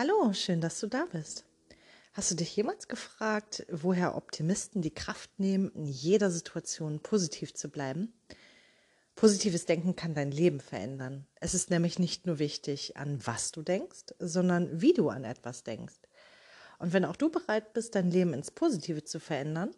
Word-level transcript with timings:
Hallo, 0.00 0.32
schön, 0.32 0.60
dass 0.60 0.78
du 0.78 0.86
da 0.86 1.06
bist. 1.10 1.44
Hast 2.12 2.30
du 2.30 2.36
dich 2.36 2.54
jemals 2.54 2.86
gefragt, 2.86 3.66
woher 3.68 4.14
Optimisten 4.14 4.80
die 4.80 4.94
Kraft 4.94 5.40
nehmen, 5.40 5.72
in 5.72 5.86
jeder 5.86 6.30
Situation 6.30 7.00
positiv 7.00 7.52
zu 7.52 7.68
bleiben? 7.68 8.12
Positives 9.16 9.66
Denken 9.66 9.96
kann 9.96 10.14
dein 10.14 10.30
Leben 10.30 10.60
verändern. 10.60 11.26
Es 11.40 11.52
ist 11.52 11.70
nämlich 11.70 11.98
nicht 11.98 12.26
nur 12.26 12.38
wichtig, 12.38 12.96
an 12.96 13.18
was 13.26 13.50
du 13.50 13.62
denkst, 13.62 14.14
sondern 14.20 14.80
wie 14.80 14.92
du 14.92 15.08
an 15.08 15.24
etwas 15.24 15.64
denkst. 15.64 15.98
Und 16.78 16.92
wenn 16.92 17.04
auch 17.04 17.16
du 17.16 17.28
bereit 17.28 17.72
bist, 17.72 17.96
dein 17.96 18.12
Leben 18.12 18.34
ins 18.34 18.52
Positive 18.52 19.02
zu 19.02 19.18
verändern, 19.18 19.74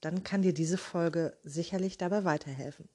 dann 0.00 0.22
kann 0.22 0.42
dir 0.42 0.54
diese 0.54 0.78
Folge 0.78 1.36
sicherlich 1.42 1.98
dabei 1.98 2.22
weiterhelfen. 2.22 2.88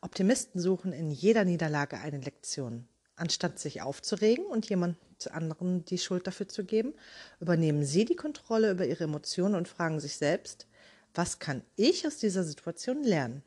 Optimisten 0.00 0.58
suchen 0.58 0.94
in 0.94 1.10
jeder 1.10 1.44
Niederlage 1.44 1.98
eine 1.98 2.20
Lektion. 2.20 2.88
Anstatt 3.22 3.60
sich 3.60 3.82
aufzuregen 3.82 4.44
und 4.46 4.68
jemand 4.68 4.96
anderen 5.30 5.84
die 5.84 5.98
Schuld 5.98 6.26
dafür 6.26 6.48
zu 6.48 6.64
geben, 6.64 6.92
übernehmen 7.38 7.84
sie 7.84 8.04
die 8.04 8.16
Kontrolle 8.16 8.72
über 8.72 8.84
ihre 8.84 9.04
Emotionen 9.04 9.54
und 9.54 9.68
fragen 9.68 10.00
sich 10.00 10.16
selbst, 10.16 10.66
was 11.14 11.38
kann 11.38 11.62
ich 11.76 12.04
aus 12.04 12.16
dieser 12.16 12.42
Situation 12.42 13.04
lernen? 13.04 13.44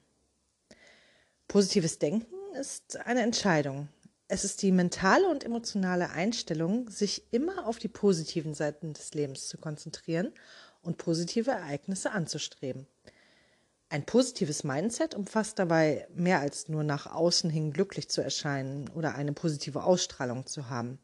Positives 1.49 1.99
Denken 1.99 2.37
ist 2.57 2.95
eine 3.05 3.21
Entscheidung. 3.21 3.89
Es 4.29 4.45
ist 4.45 4.61
die 4.61 4.71
mentale 4.71 5.27
und 5.27 5.43
emotionale 5.43 6.09
Einstellung, 6.11 6.89
sich 6.89 7.23
immer 7.31 7.67
auf 7.67 7.77
die 7.77 7.89
positiven 7.89 8.53
Seiten 8.53 8.93
des 8.93 9.13
Lebens 9.13 9.49
zu 9.49 9.57
konzentrieren 9.57 10.31
und 10.83 10.97
positive 10.97 11.51
Ereignisse 11.51 12.13
anzustreben. 12.13 12.87
Ein 13.95 14.05
positives 14.05 14.65
Mindset 14.65 15.15
umfasst 15.15 15.57
dabei 15.57 16.05
mehr 16.13 16.41
als 16.41 16.67
nur 16.67 16.83
nach 16.83 17.05
außen 17.15 17.49
hin 17.49 17.71
glücklich 17.71 18.09
zu 18.09 18.19
erscheinen 18.19 18.89
oder 18.89 19.15
eine 19.15 19.31
positive 19.31 19.85
Ausstrahlung 19.85 20.45
zu 20.47 20.69
haben. 20.69 20.99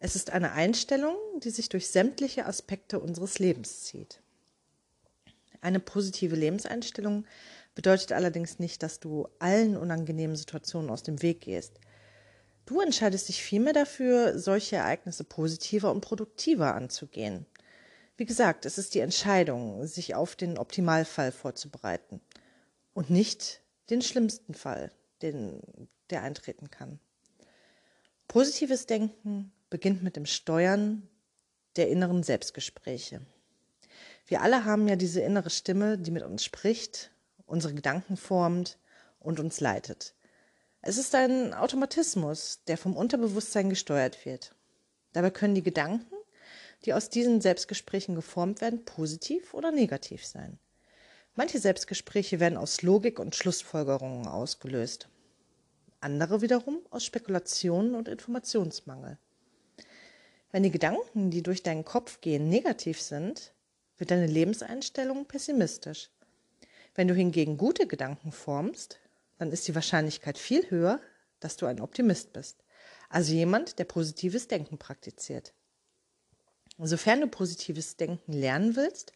Es 0.00 0.16
ist 0.16 0.30
eine 0.30 0.50
Einstellung, 0.50 1.14
die 1.44 1.50
sich 1.50 1.68
durch 1.68 1.86
sämtliche 1.86 2.46
Aspekte 2.46 2.98
unseres 2.98 3.38
Lebens 3.38 3.84
zieht. 3.84 4.20
Eine 5.60 5.78
positive 5.78 6.34
Lebenseinstellung 6.34 7.24
bedeutet 7.76 8.10
allerdings 8.10 8.58
nicht, 8.58 8.82
dass 8.82 8.98
du 8.98 9.28
allen 9.38 9.76
unangenehmen 9.76 10.34
Situationen 10.34 10.90
aus 10.90 11.04
dem 11.04 11.22
Weg 11.22 11.42
gehst. 11.42 11.74
Du 12.66 12.80
entscheidest 12.80 13.28
dich 13.28 13.44
vielmehr 13.44 13.74
dafür, 13.74 14.40
solche 14.40 14.74
Ereignisse 14.74 15.22
positiver 15.22 15.92
und 15.92 16.00
produktiver 16.00 16.74
anzugehen. 16.74 17.46
Wie 18.18 18.26
gesagt, 18.26 18.66
es 18.66 18.78
ist 18.78 18.96
die 18.96 18.98
Entscheidung, 18.98 19.86
sich 19.86 20.16
auf 20.16 20.34
den 20.34 20.58
Optimalfall 20.58 21.30
vorzubereiten 21.30 22.20
und 22.92 23.10
nicht 23.10 23.62
den 23.90 24.02
schlimmsten 24.02 24.54
Fall, 24.54 24.90
den, 25.22 25.62
der 26.10 26.22
eintreten 26.22 26.68
kann. 26.68 26.98
Positives 28.26 28.86
Denken 28.86 29.52
beginnt 29.70 30.02
mit 30.02 30.16
dem 30.16 30.26
Steuern 30.26 31.08
der 31.76 31.90
inneren 31.90 32.24
Selbstgespräche. 32.24 33.20
Wir 34.26 34.42
alle 34.42 34.64
haben 34.64 34.88
ja 34.88 34.96
diese 34.96 35.20
innere 35.20 35.50
Stimme, 35.50 35.96
die 35.96 36.10
mit 36.10 36.24
uns 36.24 36.42
spricht, 36.42 37.12
unsere 37.46 37.72
Gedanken 37.72 38.16
formt 38.16 38.78
und 39.20 39.38
uns 39.38 39.60
leitet. 39.60 40.16
Es 40.82 40.98
ist 40.98 41.14
ein 41.14 41.54
Automatismus, 41.54 42.64
der 42.66 42.78
vom 42.78 42.96
Unterbewusstsein 42.96 43.70
gesteuert 43.70 44.26
wird. 44.26 44.56
Dabei 45.12 45.30
können 45.30 45.54
die 45.54 45.62
Gedanken 45.62 46.17
die 46.84 46.92
aus 46.92 47.08
diesen 47.08 47.40
Selbstgesprächen 47.40 48.14
geformt 48.14 48.60
werden, 48.60 48.84
positiv 48.84 49.54
oder 49.54 49.70
negativ 49.70 50.24
sein. 50.24 50.58
Manche 51.34 51.58
Selbstgespräche 51.58 52.40
werden 52.40 52.58
aus 52.58 52.82
Logik 52.82 53.18
und 53.18 53.36
Schlussfolgerungen 53.36 54.26
ausgelöst, 54.26 55.08
andere 56.00 56.42
wiederum 56.42 56.80
aus 56.90 57.04
Spekulationen 57.04 57.94
und 57.94 58.08
Informationsmangel. 58.08 59.18
Wenn 60.50 60.62
die 60.62 60.70
Gedanken, 60.70 61.30
die 61.30 61.42
durch 61.42 61.62
deinen 61.62 61.84
Kopf 61.84 62.20
gehen, 62.20 62.48
negativ 62.48 63.00
sind, 63.00 63.52
wird 63.98 64.10
deine 64.10 64.26
Lebenseinstellung 64.26 65.26
pessimistisch. 65.26 66.10
Wenn 66.94 67.08
du 67.08 67.14
hingegen 67.14 67.58
gute 67.58 67.86
Gedanken 67.86 68.32
formst, 68.32 68.98
dann 69.38 69.52
ist 69.52 69.68
die 69.68 69.74
Wahrscheinlichkeit 69.74 70.38
viel 70.38 70.70
höher, 70.70 71.00
dass 71.40 71.56
du 71.56 71.66
ein 71.66 71.80
Optimist 71.80 72.32
bist, 72.32 72.64
also 73.08 73.32
jemand, 73.32 73.78
der 73.78 73.84
positives 73.84 74.48
Denken 74.48 74.78
praktiziert. 74.78 75.52
Sofern 76.78 77.20
du 77.20 77.26
positives 77.26 77.96
Denken 77.96 78.32
lernen 78.32 78.76
willst, 78.76 79.12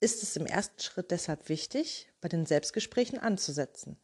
ist 0.00 0.22
es 0.22 0.36
im 0.36 0.46
ersten 0.46 0.80
Schritt 0.80 1.10
deshalb 1.10 1.48
wichtig, 1.48 2.08
bei 2.20 2.28
den 2.28 2.46
Selbstgesprächen 2.46 3.18
anzusetzen. 3.18 3.96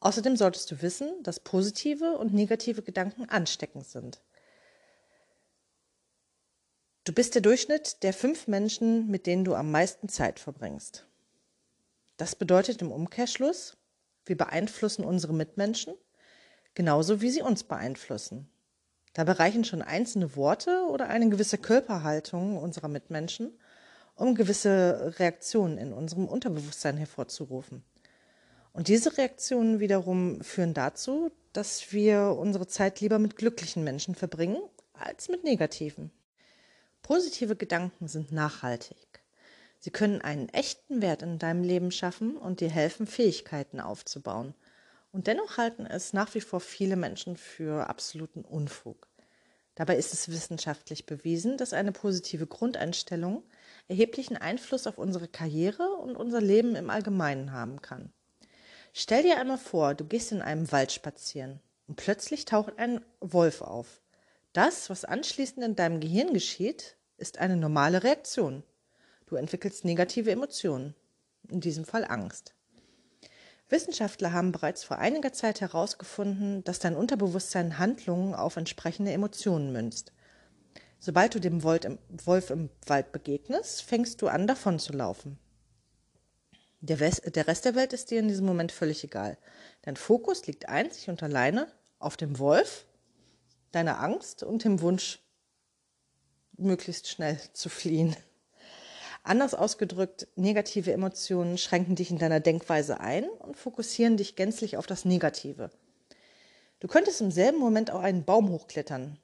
Außerdem 0.00 0.36
solltest 0.36 0.70
du 0.70 0.82
wissen, 0.82 1.22
dass 1.22 1.40
positive 1.40 2.18
und 2.18 2.34
negative 2.34 2.82
Gedanken 2.82 3.28
ansteckend 3.28 3.86
sind. 3.86 4.22
Du 7.04 7.12
bist 7.12 7.34
der 7.34 7.42
Durchschnitt 7.42 8.02
der 8.02 8.12
fünf 8.12 8.46
Menschen, 8.46 9.08
mit 9.08 9.26
denen 9.26 9.44
du 9.44 9.54
am 9.54 9.70
meisten 9.70 10.08
Zeit 10.08 10.38
verbringst. 10.38 11.06
Das 12.16 12.34
bedeutet 12.34 12.82
im 12.82 12.92
Umkehrschluss, 12.92 13.76
wir 14.26 14.36
beeinflussen 14.36 15.04
unsere 15.04 15.32
Mitmenschen 15.32 15.94
genauso 16.76 17.20
wie 17.20 17.30
sie 17.30 17.42
uns 17.42 17.64
beeinflussen. 17.64 18.48
Da 19.16 19.24
bereichen 19.24 19.64
schon 19.64 19.80
einzelne 19.80 20.36
Worte 20.36 20.84
oder 20.90 21.08
eine 21.08 21.30
gewisse 21.30 21.56
Körperhaltung 21.56 22.58
unserer 22.58 22.88
Mitmenschen, 22.88 23.50
um 24.14 24.34
gewisse 24.34 25.14
Reaktionen 25.18 25.78
in 25.78 25.94
unserem 25.94 26.28
Unterbewusstsein 26.28 26.98
hervorzurufen. 26.98 27.82
Und 28.74 28.88
diese 28.88 29.16
Reaktionen 29.16 29.80
wiederum 29.80 30.42
führen 30.42 30.74
dazu, 30.74 31.30
dass 31.54 31.94
wir 31.94 32.36
unsere 32.38 32.66
Zeit 32.66 33.00
lieber 33.00 33.18
mit 33.18 33.36
glücklichen 33.36 33.84
Menschen 33.84 34.14
verbringen 34.14 34.60
als 34.92 35.30
mit 35.30 35.44
negativen. 35.44 36.10
Positive 37.00 37.56
Gedanken 37.56 38.08
sind 38.08 38.32
nachhaltig. 38.32 39.24
Sie 39.78 39.90
können 39.90 40.20
einen 40.20 40.50
echten 40.50 41.00
Wert 41.00 41.22
in 41.22 41.38
deinem 41.38 41.62
Leben 41.62 41.90
schaffen 41.90 42.36
und 42.36 42.60
dir 42.60 42.68
helfen, 42.68 43.06
Fähigkeiten 43.06 43.80
aufzubauen– 43.80 44.54
und 45.16 45.28
dennoch 45.28 45.56
halten 45.56 45.86
es 45.86 46.12
nach 46.12 46.34
wie 46.34 46.42
vor 46.42 46.60
viele 46.60 46.94
Menschen 46.94 47.38
für 47.38 47.88
absoluten 47.88 48.42
Unfug. 48.42 49.05
Dabei 49.76 49.96
ist 49.96 50.12
es 50.14 50.28
wissenschaftlich 50.30 51.06
bewiesen, 51.06 51.58
dass 51.58 51.72
eine 51.72 51.92
positive 51.92 52.46
Grundeinstellung 52.46 53.44
erheblichen 53.88 54.36
Einfluss 54.36 54.86
auf 54.86 54.98
unsere 54.98 55.28
Karriere 55.28 55.92
und 55.96 56.16
unser 56.16 56.40
Leben 56.40 56.74
im 56.74 56.90
Allgemeinen 56.90 57.52
haben 57.52 57.80
kann. 57.82 58.10
Stell 58.92 59.22
dir 59.22 59.38
einmal 59.38 59.58
vor, 59.58 59.94
du 59.94 60.04
gehst 60.06 60.32
in 60.32 60.40
einem 60.40 60.72
Wald 60.72 60.90
spazieren 60.90 61.60
und 61.86 61.96
plötzlich 61.96 62.46
taucht 62.46 62.78
ein 62.78 63.04
Wolf 63.20 63.60
auf. 63.60 64.00
Das, 64.54 64.88
was 64.88 65.04
anschließend 65.04 65.62
in 65.62 65.76
deinem 65.76 66.00
Gehirn 66.00 66.32
geschieht, 66.32 66.96
ist 67.18 67.38
eine 67.38 67.56
normale 67.56 68.02
Reaktion. 68.02 68.62
Du 69.26 69.36
entwickelst 69.36 69.84
negative 69.84 70.30
Emotionen, 70.30 70.94
in 71.48 71.60
diesem 71.60 71.84
Fall 71.84 72.06
Angst. 72.06 72.55
Wissenschaftler 73.68 74.32
haben 74.32 74.52
bereits 74.52 74.84
vor 74.84 74.98
einiger 74.98 75.32
Zeit 75.32 75.60
herausgefunden, 75.60 76.62
dass 76.64 76.78
dein 76.78 76.94
Unterbewusstsein 76.94 77.78
Handlungen 77.78 78.34
auf 78.34 78.56
entsprechende 78.56 79.12
Emotionen 79.12 79.72
münzt. 79.72 80.12
Sobald 80.98 81.34
du 81.34 81.40
dem 81.40 81.62
Wolf 81.62 82.50
im 82.50 82.70
Wald 82.86 83.12
begegnest, 83.12 83.82
fängst 83.82 84.22
du 84.22 84.28
an, 84.28 84.46
davon 84.46 84.78
zu 84.78 84.92
laufen. 84.92 85.38
Der, 86.80 87.00
Rest 87.00 87.24
der 87.24 87.74
Welt 87.74 87.92
ist 87.92 88.10
dir 88.10 88.20
in 88.20 88.28
diesem 88.28 88.46
Moment 88.46 88.70
völlig 88.70 89.02
egal. 89.02 89.36
Dein 89.82 89.96
Fokus 89.96 90.46
liegt 90.46 90.68
einzig 90.68 91.08
und 91.08 91.22
alleine 91.22 91.66
auf 91.98 92.16
dem 92.16 92.38
Wolf, 92.38 92.86
deiner 93.72 94.00
Angst 94.00 94.42
und 94.42 94.64
dem 94.64 94.80
Wunsch, 94.80 95.20
möglichst 96.56 97.08
schnell 97.08 97.40
zu 97.52 97.68
fliehen. 97.68 98.16
Anders 99.26 99.54
ausgedrückt, 99.54 100.28
negative 100.36 100.92
Emotionen 100.92 101.58
schränken 101.58 101.96
dich 101.96 102.12
in 102.12 102.18
deiner 102.18 102.38
Denkweise 102.38 103.00
ein 103.00 103.28
und 103.28 103.56
fokussieren 103.56 104.16
dich 104.16 104.36
gänzlich 104.36 104.76
auf 104.76 104.86
das 104.86 105.04
Negative. 105.04 105.72
Du 106.78 106.86
könntest 106.86 107.20
im 107.20 107.32
selben 107.32 107.58
Moment 107.58 107.90
auch 107.90 108.02
einen 108.02 108.24
Baum 108.24 108.50
hochklettern, 108.50 109.18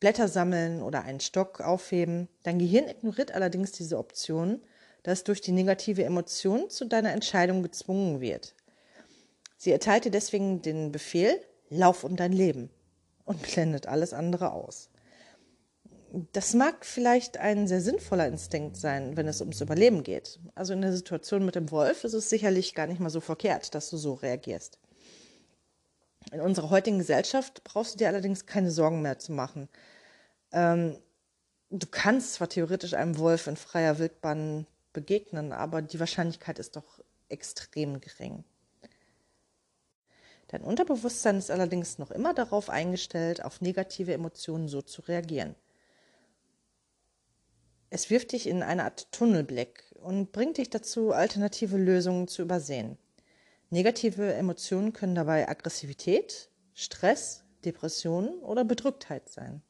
Blätter 0.00 0.28
sammeln 0.28 0.80
oder 0.80 1.02
einen 1.02 1.20
Stock 1.20 1.60
aufheben. 1.60 2.28
Dein 2.44 2.58
Gehirn 2.58 2.88
ignoriert 2.88 3.34
allerdings 3.34 3.72
diese 3.72 3.98
Option, 3.98 4.62
da 5.02 5.12
es 5.12 5.22
durch 5.22 5.42
die 5.42 5.52
negative 5.52 6.02
Emotion 6.02 6.70
zu 6.70 6.86
deiner 6.86 7.12
Entscheidung 7.12 7.62
gezwungen 7.62 8.22
wird. 8.22 8.54
Sie 9.58 9.70
erteilt 9.70 10.06
dir 10.06 10.10
deswegen 10.10 10.62
den 10.62 10.92
Befehl, 10.92 11.38
lauf 11.68 12.04
um 12.04 12.16
dein 12.16 12.32
Leben 12.32 12.70
und 13.26 13.42
blendet 13.42 13.86
alles 13.86 14.14
andere 14.14 14.52
aus 14.52 14.88
das 16.32 16.52
mag 16.52 16.84
vielleicht 16.84 17.38
ein 17.38 17.66
sehr 17.66 17.80
sinnvoller 17.80 18.26
Instinkt 18.26 18.76
sein, 18.76 19.16
wenn 19.16 19.26
es 19.28 19.40
ums 19.40 19.62
Überleben 19.62 20.02
geht. 20.02 20.38
Also 20.54 20.74
in 20.74 20.82
der 20.82 20.92
Situation 20.92 21.46
mit 21.46 21.54
dem 21.54 21.70
Wolf 21.70 22.04
ist 22.04 22.12
es 22.12 22.28
sicherlich 22.28 22.74
gar 22.74 22.86
nicht 22.86 23.00
mal 23.00 23.08
so 23.08 23.20
verkehrt, 23.20 23.74
dass 23.74 23.88
du 23.88 23.96
so 23.96 24.14
reagierst. 24.14 24.78
In 26.30 26.42
unserer 26.42 26.68
heutigen 26.68 26.98
Gesellschaft 26.98 27.64
brauchst 27.64 27.94
du 27.94 27.98
dir 27.98 28.08
allerdings 28.08 28.44
keine 28.44 28.70
Sorgen 28.70 29.00
mehr 29.00 29.18
zu 29.18 29.32
machen. 29.32 29.70
Ähm, 30.52 30.98
du 31.70 31.86
kannst 31.90 32.34
zwar 32.34 32.48
theoretisch 32.50 32.92
einem 32.92 33.16
Wolf 33.16 33.46
in 33.46 33.56
freier 33.56 33.98
Wildbahn 33.98 34.66
begegnen, 34.92 35.52
aber 35.52 35.80
die 35.80 35.98
Wahrscheinlichkeit 35.98 36.58
ist 36.58 36.76
doch 36.76 37.00
extrem 37.30 38.02
gering. 38.02 38.44
Dein 40.48 40.62
Unterbewusstsein 40.62 41.38
ist 41.38 41.50
allerdings 41.50 41.96
noch 41.96 42.10
immer 42.10 42.34
darauf 42.34 42.68
eingestellt, 42.68 43.42
auf 43.42 43.62
negative 43.62 44.12
Emotionen 44.12 44.68
so 44.68 44.82
zu 44.82 45.00
reagieren. 45.00 45.54
Es 47.94 48.08
wirft 48.08 48.32
dich 48.32 48.46
in 48.46 48.62
eine 48.62 48.84
Art 48.84 49.12
Tunnelblick 49.12 49.84
und 50.00 50.32
bringt 50.32 50.56
dich 50.56 50.70
dazu, 50.70 51.12
alternative 51.12 51.76
Lösungen 51.76 52.26
zu 52.26 52.40
übersehen. 52.40 52.96
Negative 53.68 54.32
Emotionen 54.32 54.94
können 54.94 55.14
dabei 55.14 55.46
Aggressivität, 55.46 56.48
Stress, 56.72 57.44
Depressionen 57.66 58.38
oder 58.38 58.64
Bedrücktheit 58.64 59.28
sein. 59.28 59.60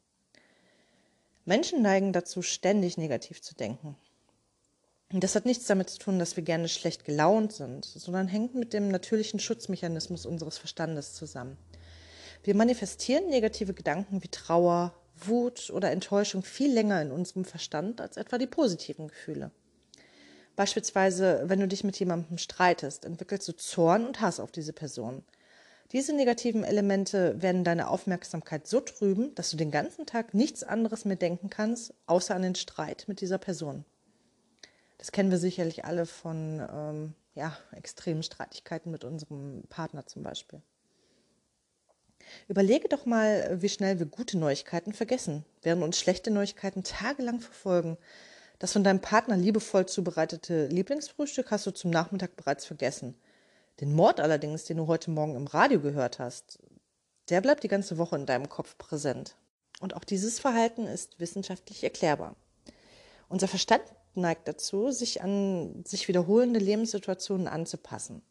Menschen 1.43 1.81
neigen 1.81 2.13
dazu, 2.13 2.41
ständig 2.41 2.97
negativ 2.97 3.41
zu 3.41 3.55
denken. 3.55 3.97
Das 5.09 5.35
hat 5.35 5.45
nichts 5.45 5.65
damit 5.65 5.89
zu 5.89 5.99
tun, 5.99 6.17
dass 6.17 6.37
wir 6.37 6.45
gerne 6.45 6.69
schlecht 6.69 7.03
gelaunt 7.03 7.51
sind, 7.51 7.83
sondern 7.83 8.29
hängt 8.29 8.55
mit 8.55 8.71
dem 8.71 8.87
natürlichen 8.87 9.41
Schutzmechanismus 9.41 10.25
unseres 10.25 10.57
Verstandes 10.57 11.13
zusammen. 11.13 11.57
Wir 12.41 12.55
manifestieren 12.55 13.27
negative 13.27 13.73
Gedanken 13.73 14.23
wie 14.23 14.29
Trauer, 14.29 14.93
Wut 15.27 15.69
oder 15.69 15.91
Enttäuschung 15.91 16.43
viel 16.43 16.73
länger 16.73 17.01
in 17.01 17.11
unserem 17.11 17.45
Verstand 17.45 18.01
als 18.01 18.17
etwa 18.17 18.37
die 18.37 18.47
positiven 18.47 19.07
Gefühle. 19.07 19.51
Beispielsweise, 20.55 21.43
wenn 21.45 21.59
du 21.59 21.67
dich 21.67 21.83
mit 21.83 21.97
jemandem 21.99 22.37
streitest, 22.37 23.05
entwickelst 23.05 23.47
du 23.47 23.53
Zorn 23.53 24.05
und 24.05 24.21
Hass 24.21 24.39
auf 24.39 24.51
diese 24.51 24.73
Person. 24.73 25.23
Diese 25.91 26.13
negativen 26.13 26.63
Elemente 26.63 27.41
werden 27.41 27.63
deine 27.63 27.89
Aufmerksamkeit 27.89 28.67
so 28.67 28.79
trüben, 28.79 29.33
dass 29.35 29.51
du 29.51 29.57
den 29.57 29.71
ganzen 29.71 30.05
Tag 30.05 30.33
nichts 30.33 30.63
anderes 30.63 31.05
mehr 31.05 31.15
denken 31.15 31.49
kannst, 31.49 31.93
außer 32.07 32.35
an 32.35 32.41
den 32.41 32.55
Streit 32.55 33.05
mit 33.07 33.21
dieser 33.21 33.37
Person. 33.37 33.85
Das 34.97 35.11
kennen 35.11 35.31
wir 35.31 35.37
sicherlich 35.37 35.85
alle 35.85 36.05
von 36.05 36.65
ähm, 36.71 37.13
ja, 37.35 37.57
extremen 37.73 38.23
Streitigkeiten 38.23 38.91
mit 38.91 39.03
unserem 39.03 39.63
Partner 39.69 40.05
zum 40.05 40.23
Beispiel. 40.23 40.61
Überlege 42.47 42.89
doch 42.89 43.05
mal, 43.05 43.57
wie 43.61 43.69
schnell 43.69 43.99
wir 43.99 44.05
gute 44.05 44.37
Neuigkeiten 44.37 44.93
vergessen, 44.93 45.45
während 45.61 45.83
uns 45.83 45.99
schlechte 45.99 46.31
Neuigkeiten 46.31 46.83
tagelang 46.83 47.39
verfolgen. 47.39 47.97
Das 48.59 48.73
von 48.73 48.83
deinem 48.83 49.01
Partner 49.01 49.37
liebevoll 49.37 49.85
zubereitete 49.85 50.67
Lieblingsfrühstück 50.67 51.51
hast 51.51 51.65
du 51.65 51.71
zum 51.71 51.91
Nachmittag 51.91 52.35
bereits 52.35 52.65
vergessen. 52.65 53.15
Den 53.81 53.93
Mord 53.93 54.19
allerdings, 54.19 54.65
den 54.65 54.77
du 54.77 54.87
heute 54.87 55.11
Morgen 55.11 55.35
im 55.35 55.47
Radio 55.47 55.79
gehört 55.79 56.19
hast, 56.19 56.59
der 57.29 57.41
bleibt 57.41 57.63
die 57.63 57.69
ganze 57.69 57.97
Woche 57.97 58.15
in 58.15 58.25
deinem 58.25 58.49
Kopf 58.49 58.77
präsent. 58.77 59.35
Und 59.79 59.95
auch 59.95 60.03
dieses 60.03 60.39
Verhalten 60.39 60.85
ist 60.85 61.19
wissenschaftlich 61.19 61.83
erklärbar. 61.83 62.35
Unser 63.29 63.47
Verstand 63.47 63.83
neigt 64.15 64.47
dazu, 64.47 64.91
sich 64.91 65.21
an 65.21 65.83
sich 65.85 66.07
wiederholende 66.07 66.59
Lebenssituationen 66.59 67.47
anzupassen. 67.47 68.21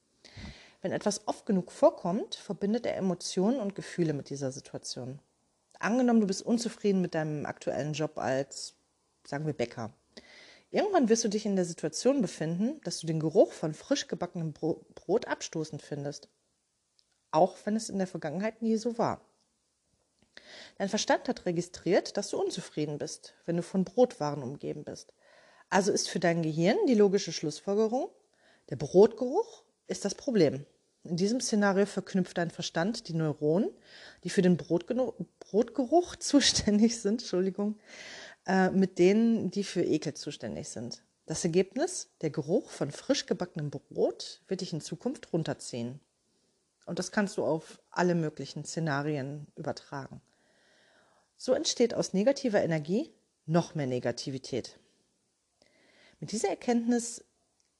Wenn 0.82 0.92
etwas 0.92 1.28
oft 1.28 1.46
genug 1.46 1.70
vorkommt, 1.70 2.34
verbindet 2.34 2.86
er 2.86 2.96
Emotionen 2.96 3.60
und 3.60 3.76
Gefühle 3.76 4.12
mit 4.12 4.30
dieser 4.30 4.50
Situation. 4.50 5.20
Angenommen, 5.78 6.20
du 6.20 6.26
bist 6.26 6.42
unzufrieden 6.42 7.00
mit 7.00 7.14
deinem 7.14 7.46
aktuellen 7.46 7.92
Job 7.92 8.18
als, 8.18 8.74
sagen 9.24 9.46
wir, 9.46 9.52
Bäcker. 9.52 9.92
Irgendwann 10.72 11.08
wirst 11.08 11.22
du 11.22 11.28
dich 11.28 11.46
in 11.46 11.54
der 11.54 11.64
Situation 11.64 12.20
befinden, 12.20 12.80
dass 12.82 12.98
du 12.98 13.06
den 13.06 13.20
Geruch 13.20 13.52
von 13.52 13.74
frisch 13.74 14.08
gebackenem 14.08 14.52
Brot 14.52 15.26
abstoßend 15.26 15.82
findest. 15.82 16.28
Auch 17.30 17.56
wenn 17.64 17.76
es 17.76 17.88
in 17.88 17.98
der 17.98 18.06
Vergangenheit 18.06 18.60
nie 18.60 18.76
so 18.76 18.98
war. 18.98 19.20
Dein 20.78 20.88
Verstand 20.88 21.28
hat 21.28 21.46
registriert, 21.46 22.16
dass 22.16 22.30
du 22.30 22.40
unzufrieden 22.40 22.98
bist, 22.98 23.34
wenn 23.44 23.56
du 23.56 23.62
von 23.62 23.84
Brotwaren 23.84 24.42
umgeben 24.42 24.82
bist. 24.82 25.12
Also 25.68 25.92
ist 25.92 26.08
für 26.08 26.20
dein 26.20 26.42
Gehirn 26.42 26.78
die 26.88 26.94
logische 26.94 27.32
Schlussfolgerung, 27.32 28.10
der 28.70 28.76
Brotgeruch 28.76 29.62
ist 29.86 30.04
das 30.04 30.14
Problem. 30.14 30.64
In 31.04 31.16
diesem 31.16 31.40
Szenario 31.40 31.86
verknüpft 31.86 32.38
dein 32.38 32.50
Verstand 32.50 33.08
die 33.08 33.14
Neuronen, 33.14 33.70
die 34.22 34.30
für 34.30 34.42
den 34.42 34.56
Brotgeruch 34.56 36.16
zuständig 36.20 37.00
sind, 37.00 37.22
Entschuldigung, 37.22 37.78
äh, 38.46 38.70
mit 38.70 38.98
denen, 38.98 39.50
die 39.50 39.64
für 39.64 39.82
Ekel 39.82 40.14
zuständig 40.14 40.68
sind. 40.68 41.02
Das 41.26 41.44
Ergebnis, 41.44 42.10
der 42.20 42.30
Geruch 42.30 42.70
von 42.70 42.90
frisch 42.90 43.26
gebackenem 43.26 43.70
Brot, 43.70 44.42
wird 44.48 44.60
dich 44.60 44.72
in 44.72 44.80
Zukunft 44.80 45.32
runterziehen. 45.32 46.00
Und 46.86 46.98
das 46.98 47.12
kannst 47.12 47.36
du 47.36 47.44
auf 47.44 47.80
alle 47.90 48.14
möglichen 48.14 48.64
Szenarien 48.64 49.46
übertragen. 49.56 50.20
So 51.36 51.54
entsteht 51.54 51.94
aus 51.94 52.12
negativer 52.12 52.62
Energie 52.62 53.10
noch 53.46 53.74
mehr 53.74 53.86
Negativität. 53.86 54.78
Mit 56.20 56.30
dieser 56.32 56.50
Erkenntnis 56.50 57.24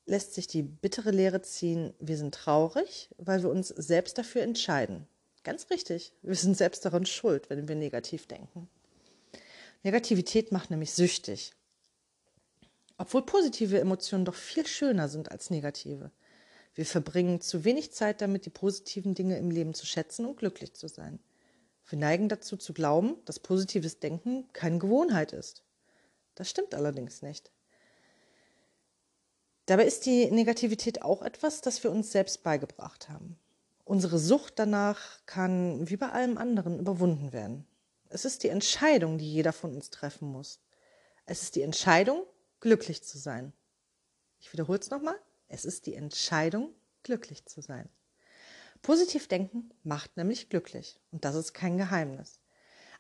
lässt 0.07 0.35
sich 0.35 0.47
die 0.47 0.63
bittere 0.63 1.11
Lehre 1.11 1.43
ziehen, 1.43 1.95
wir 2.01 2.17
sind 2.17 2.35
traurig, 2.35 3.11
weil 3.19 3.43
wir 3.43 3.51
uns 3.51 3.69
selbst 3.69 4.19
dafür 4.19 4.43
entscheiden. 4.43 5.07
Ganz 5.45 5.71
richtig, 5.71 6.13
wir 6.23 6.35
sind 6.35 6.57
selbst 6.57 6.85
daran 6.85 7.07
schuld, 7.07 7.51
wenn 7.51 7.69
wir 7.69 7.75
negativ 7.75 8.27
denken. 8.27 8.69
Negativität 9.83 10.53
macht 10.53 10.71
nämlich 10.71 10.93
süchtig. 10.93 11.53
Obwohl 12.97 13.27
positive 13.27 13.81
Emotionen 13.81 14.25
doch 14.25 14.35
viel 14.35 14.67
schöner 14.67 15.09
sind 15.09 15.33
als 15.33 15.51
negative. 15.51 16.13
Wir 16.75 16.87
verbringen 16.87 17.41
zu 17.41 17.65
wenig 17.65 17.93
Zeit 17.93 18.21
damit, 18.21 18.47
die 18.47 18.51
positiven 18.51 19.15
Dinge 19.15 19.37
im 19.39 19.51
Leben 19.51 19.75
zu 19.75 19.85
schätzen 19.85 20.25
und 20.25 20.37
glücklich 20.37 20.75
zu 20.75 20.89
sein. 20.89 21.19
Wir 21.89 21.99
neigen 21.99 22.29
dazu 22.29 22.57
zu 22.57 22.73
glauben, 22.73 23.17
dass 23.25 23.41
positives 23.41 23.99
Denken 23.99 24.49
keine 24.53 24.79
Gewohnheit 24.79 25.33
ist. 25.33 25.65
Das 26.35 26.49
stimmt 26.49 26.75
allerdings 26.75 27.23
nicht. 27.23 27.51
Dabei 29.67 29.85
ist 29.85 30.07
die 30.07 30.31
Negativität 30.31 31.03
auch 31.03 31.23
etwas, 31.23 31.61
das 31.61 31.83
wir 31.85 31.91
uns 31.91 32.11
selbst 32.11 32.43
beigebracht 32.43 33.09
haben. 33.09 33.39
Unsere 33.85 34.19
Sucht 34.19 34.59
danach 34.59 35.25
kann 35.27 35.89
wie 35.89 35.97
bei 35.97 36.09
allem 36.11 36.39
anderen 36.39 36.79
überwunden 36.79 37.33
werden. 37.33 37.67
Es 38.09 38.25
ist 38.25 38.43
die 38.43 38.49
Entscheidung, 38.49 39.19
die 39.19 39.31
jeder 39.33 39.53
von 39.53 39.75
uns 39.75 39.91
treffen 39.91 40.29
muss. 40.29 40.61
Es 41.27 41.43
ist 41.43 41.57
die 41.57 41.63
Entscheidung, 41.63 42.25
glücklich 42.61 43.03
zu 43.03 43.19
sein. 43.19 43.53
Ich 44.41 44.53
wiederhole 44.53 44.79
es 44.79 44.91
nochmal. 44.91 45.19
Es 45.49 45.65
ist 45.65 45.87
die 45.87 45.95
Entscheidung, 45.95 46.75
glücklich 47.03 47.47
zu 47.47 47.61
sein. 47.61 47.89
Positiv 48.83 49.29
denken 49.29 49.71
macht 49.85 50.17
nämlich 50.17 50.49
glücklich. 50.49 50.99
Und 51.13 51.25
das 51.25 51.37
ist 51.37 51.53
kein 51.55 51.79
Geheimnis. 51.79 52.41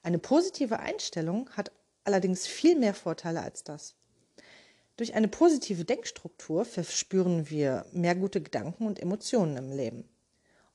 Eine 0.02 0.18
positive 0.18 0.78
Einstellung 0.78 1.50
hat 1.50 1.72
allerdings 2.04 2.46
viel 2.46 2.76
mehr 2.78 2.94
Vorteile 2.94 3.42
als 3.42 3.64
das. 3.64 3.94
Durch 4.96 5.14
eine 5.14 5.28
positive 5.28 5.84
Denkstruktur 5.84 6.64
verspüren 6.64 7.48
wir 7.48 7.86
mehr 7.92 8.14
gute 8.14 8.42
Gedanken 8.42 8.86
und 8.86 9.00
Emotionen 9.00 9.56
im 9.56 9.72
Leben. 9.72 10.08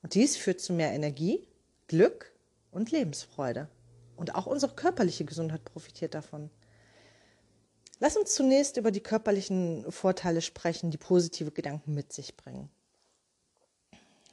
Und 0.02 0.14
dies 0.14 0.36
führt 0.36 0.60
zu 0.60 0.72
mehr 0.72 0.92
Energie, 0.92 1.46
Glück 1.86 2.32
und 2.70 2.90
Lebensfreude. 2.90 3.68
Und 4.16 4.34
auch 4.34 4.46
unsere 4.46 4.74
körperliche 4.74 5.24
Gesundheit 5.24 5.64
profitiert 5.64 6.14
davon. 6.14 6.50
Lass 8.00 8.16
uns 8.16 8.34
zunächst 8.34 8.76
über 8.76 8.90
die 8.90 9.02
körperlichen 9.02 9.90
Vorteile 9.90 10.40
sprechen, 10.40 10.90
die 10.90 10.98
positive 10.98 11.50
Gedanken 11.52 11.94
mit 11.94 12.12
sich 12.12 12.36
bringen. 12.36 12.70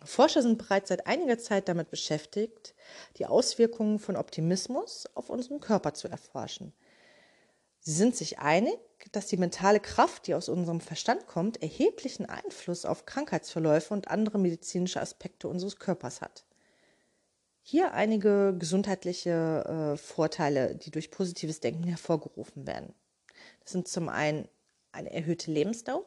Forscher 0.03 0.43
sind 0.43 0.59
bereits 0.59 0.89
seit 0.89 1.07
einiger 1.07 1.39
Zeit 1.39 1.67
damit 1.67 1.89
beschäftigt, 1.89 2.75
die 3.17 3.25
Auswirkungen 3.25 3.97
von 3.97 4.15
Optimismus 4.15 5.07
auf 5.15 5.29
unseren 5.29 5.59
Körper 5.59 5.93
zu 5.93 6.07
erforschen. 6.07 6.73
Sie 7.87 7.91
sind 7.91 8.15
sich 8.15 8.39
einig, 8.39 8.79
dass 9.11 9.27
die 9.27 9.37
mentale 9.37 9.79
Kraft, 9.79 10.25
die 10.25 10.33
aus 10.33 10.49
unserem 10.49 10.81
Verstand 10.81 11.27
kommt, 11.27 11.61
erheblichen 11.61 12.25
Einfluss 12.25 12.83
auf 12.83 13.05
Krankheitsverläufe 13.05 13.93
und 13.93 14.07
andere 14.07 14.39
medizinische 14.39 14.99
Aspekte 14.99 15.47
unseres 15.47 15.77
Körpers 15.77 16.19
hat. 16.19 16.45
Hier 17.61 17.93
einige 17.93 18.55
gesundheitliche 18.57 19.93
äh, 19.93 19.97
Vorteile, 19.97 20.75
die 20.75 20.89
durch 20.89 21.11
positives 21.11 21.59
Denken 21.59 21.83
hervorgerufen 21.83 22.65
werden. 22.65 22.95
Das 23.61 23.73
sind 23.73 23.87
zum 23.87 24.09
einen 24.09 24.47
eine 24.91 25.13
erhöhte 25.13 25.51
Lebensdauer, 25.51 26.05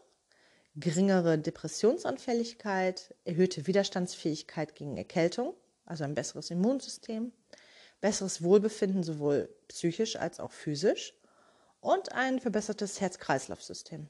geringere 0.75 1.39
Depressionsanfälligkeit, 1.39 3.15
erhöhte 3.25 3.69
Widerstandsfähigkeit 3.69 4.75
gegen 4.75 4.97
Erkältung, 4.97 5.55
also 5.87 6.03
ein 6.03 6.17
besseres 6.17 6.51
Immunsystem, 6.51 7.31
besseres 8.01 8.43
Wohlbefinden 8.43 9.05
sowohl 9.05 9.49
psychisch 9.69 10.17
als 10.17 10.41
auch 10.41 10.51
physisch 10.51 11.15
und 11.81 12.13
ein 12.13 12.41
verbessertes 12.41 13.01
Herz-Kreislauf-System. 13.01 14.09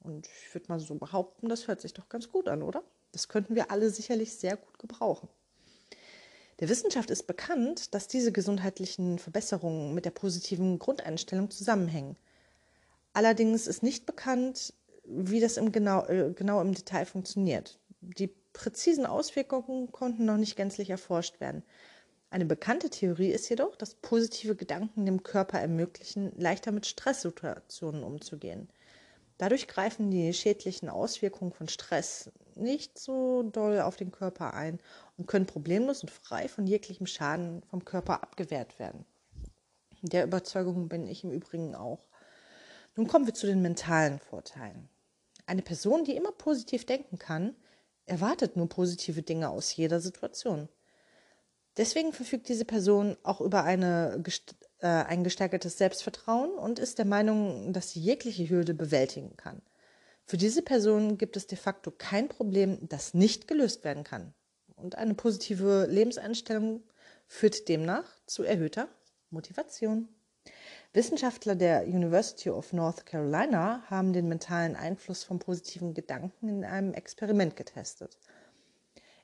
Und 0.00 0.26
ich 0.26 0.54
würde 0.54 0.66
mal 0.68 0.80
so 0.80 0.94
behaupten, 0.94 1.48
das 1.48 1.68
hört 1.68 1.80
sich 1.80 1.94
doch 1.94 2.08
ganz 2.08 2.30
gut 2.30 2.48
an, 2.48 2.62
oder? 2.62 2.82
Das 3.12 3.28
könnten 3.28 3.54
wir 3.54 3.70
alle 3.70 3.90
sicherlich 3.90 4.34
sehr 4.34 4.56
gut 4.56 4.78
gebrauchen. 4.78 5.28
Der 6.60 6.68
Wissenschaft 6.68 7.10
ist 7.10 7.26
bekannt, 7.26 7.94
dass 7.94 8.06
diese 8.06 8.32
gesundheitlichen 8.32 9.18
Verbesserungen 9.18 9.94
mit 9.94 10.04
der 10.04 10.10
positiven 10.10 10.78
Grundeinstellung 10.78 11.50
zusammenhängen. 11.50 12.16
Allerdings 13.12 13.66
ist 13.66 13.82
nicht 13.82 14.06
bekannt, 14.06 14.74
wie 15.04 15.40
das 15.40 15.56
im 15.56 15.72
genau, 15.72 16.06
äh, 16.06 16.32
genau 16.34 16.60
im 16.60 16.74
Detail 16.74 17.06
funktioniert. 17.06 17.78
Die 18.00 18.28
präzisen 18.52 19.06
Auswirkungen 19.06 19.90
konnten 19.90 20.24
noch 20.24 20.36
nicht 20.36 20.56
gänzlich 20.56 20.90
erforscht 20.90 21.40
werden. 21.40 21.62
Eine 22.32 22.44
bekannte 22.44 22.90
Theorie 22.90 23.30
ist 23.30 23.48
jedoch, 23.48 23.74
dass 23.74 23.96
positive 23.96 24.54
Gedanken 24.54 25.04
dem 25.04 25.24
Körper 25.24 25.58
ermöglichen, 25.58 26.32
leichter 26.36 26.70
mit 26.70 26.86
Stresssituationen 26.86 28.04
umzugehen. 28.04 28.68
Dadurch 29.36 29.66
greifen 29.66 30.12
die 30.12 30.32
schädlichen 30.32 30.88
Auswirkungen 30.88 31.52
von 31.52 31.68
Stress 31.68 32.30
nicht 32.54 32.98
so 32.98 33.42
doll 33.42 33.80
auf 33.80 33.96
den 33.96 34.12
Körper 34.12 34.54
ein 34.54 34.78
und 35.16 35.26
können 35.26 35.46
problemlos 35.46 36.02
und 36.02 36.10
frei 36.10 36.46
von 36.46 36.68
jeglichem 36.68 37.06
Schaden 37.06 37.62
vom 37.68 37.84
Körper 37.84 38.22
abgewehrt 38.22 38.78
werden. 38.78 39.04
Der 40.02 40.24
Überzeugung 40.24 40.88
bin 40.88 41.08
ich 41.08 41.24
im 41.24 41.32
Übrigen 41.32 41.74
auch. 41.74 42.06
Nun 42.94 43.08
kommen 43.08 43.26
wir 43.26 43.34
zu 43.34 43.46
den 43.46 43.62
mentalen 43.62 44.20
Vorteilen. 44.20 44.88
Eine 45.46 45.62
Person, 45.62 46.04
die 46.04 46.14
immer 46.14 46.32
positiv 46.32 46.86
denken 46.86 47.18
kann, 47.18 47.56
erwartet 48.06 48.56
nur 48.56 48.68
positive 48.68 49.22
Dinge 49.22 49.48
aus 49.48 49.74
jeder 49.74 50.00
Situation. 50.00 50.68
Deswegen 51.80 52.12
verfügt 52.12 52.50
diese 52.50 52.66
Person 52.66 53.16
auch 53.22 53.40
über 53.40 53.64
eine, 53.64 54.22
äh, 54.80 54.86
ein 54.86 55.24
gesteigertes 55.24 55.78
Selbstvertrauen 55.78 56.50
und 56.50 56.78
ist 56.78 56.98
der 56.98 57.06
Meinung, 57.06 57.72
dass 57.72 57.92
sie 57.92 58.00
jegliche 58.00 58.50
Hürde 58.50 58.74
bewältigen 58.74 59.34
kann. 59.38 59.62
Für 60.26 60.36
diese 60.36 60.60
Person 60.60 61.16
gibt 61.16 61.38
es 61.38 61.46
de 61.46 61.56
facto 61.56 61.90
kein 61.90 62.28
Problem, 62.28 62.86
das 62.86 63.14
nicht 63.14 63.48
gelöst 63.48 63.82
werden 63.82 64.04
kann. 64.04 64.34
Und 64.76 64.98
eine 64.98 65.14
positive 65.14 65.86
Lebenseinstellung 65.86 66.82
führt 67.26 67.66
demnach 67.66 68.04
zu 68.26 68.42
erhöhter 68.42 68.88
Motivation. 69.30 70.10
Wissenschaftler 70.92 71.54
der 71.54 71.84
University 71.84 72.50
of 72.50 72.74
North 72.74 73.06
Carolina 73.06 73.84
haben 73.86 74.12
den 74.12 74.28
mentalen 74.28 74.76
Einfluss 74.76 75.24
von 75.24 75.38
positiven 75.38 75.94
Gedanken 75.94 76.46
in 76.46 76.62
einem 76.62 76.92
Experiment 76.92 77.56
getestet. 77.56 78.18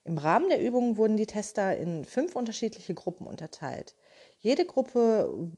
Im 0.06 0.18
Rahmen 0.18 0.48
der 0.48 0.62
Übung 0.62 0.96
wurden 0.96 1.16
die 1.16 1.26
Tester 1.26 1.76
in 1.76 2.04
fünf 2.04 2.36
unterschiedliche 2.36 2.94
Gruppen 2.94 3.26
unterteilt. 3.26 3.94
Jede 4.38 4.64
Gruppe, 4.64 5.52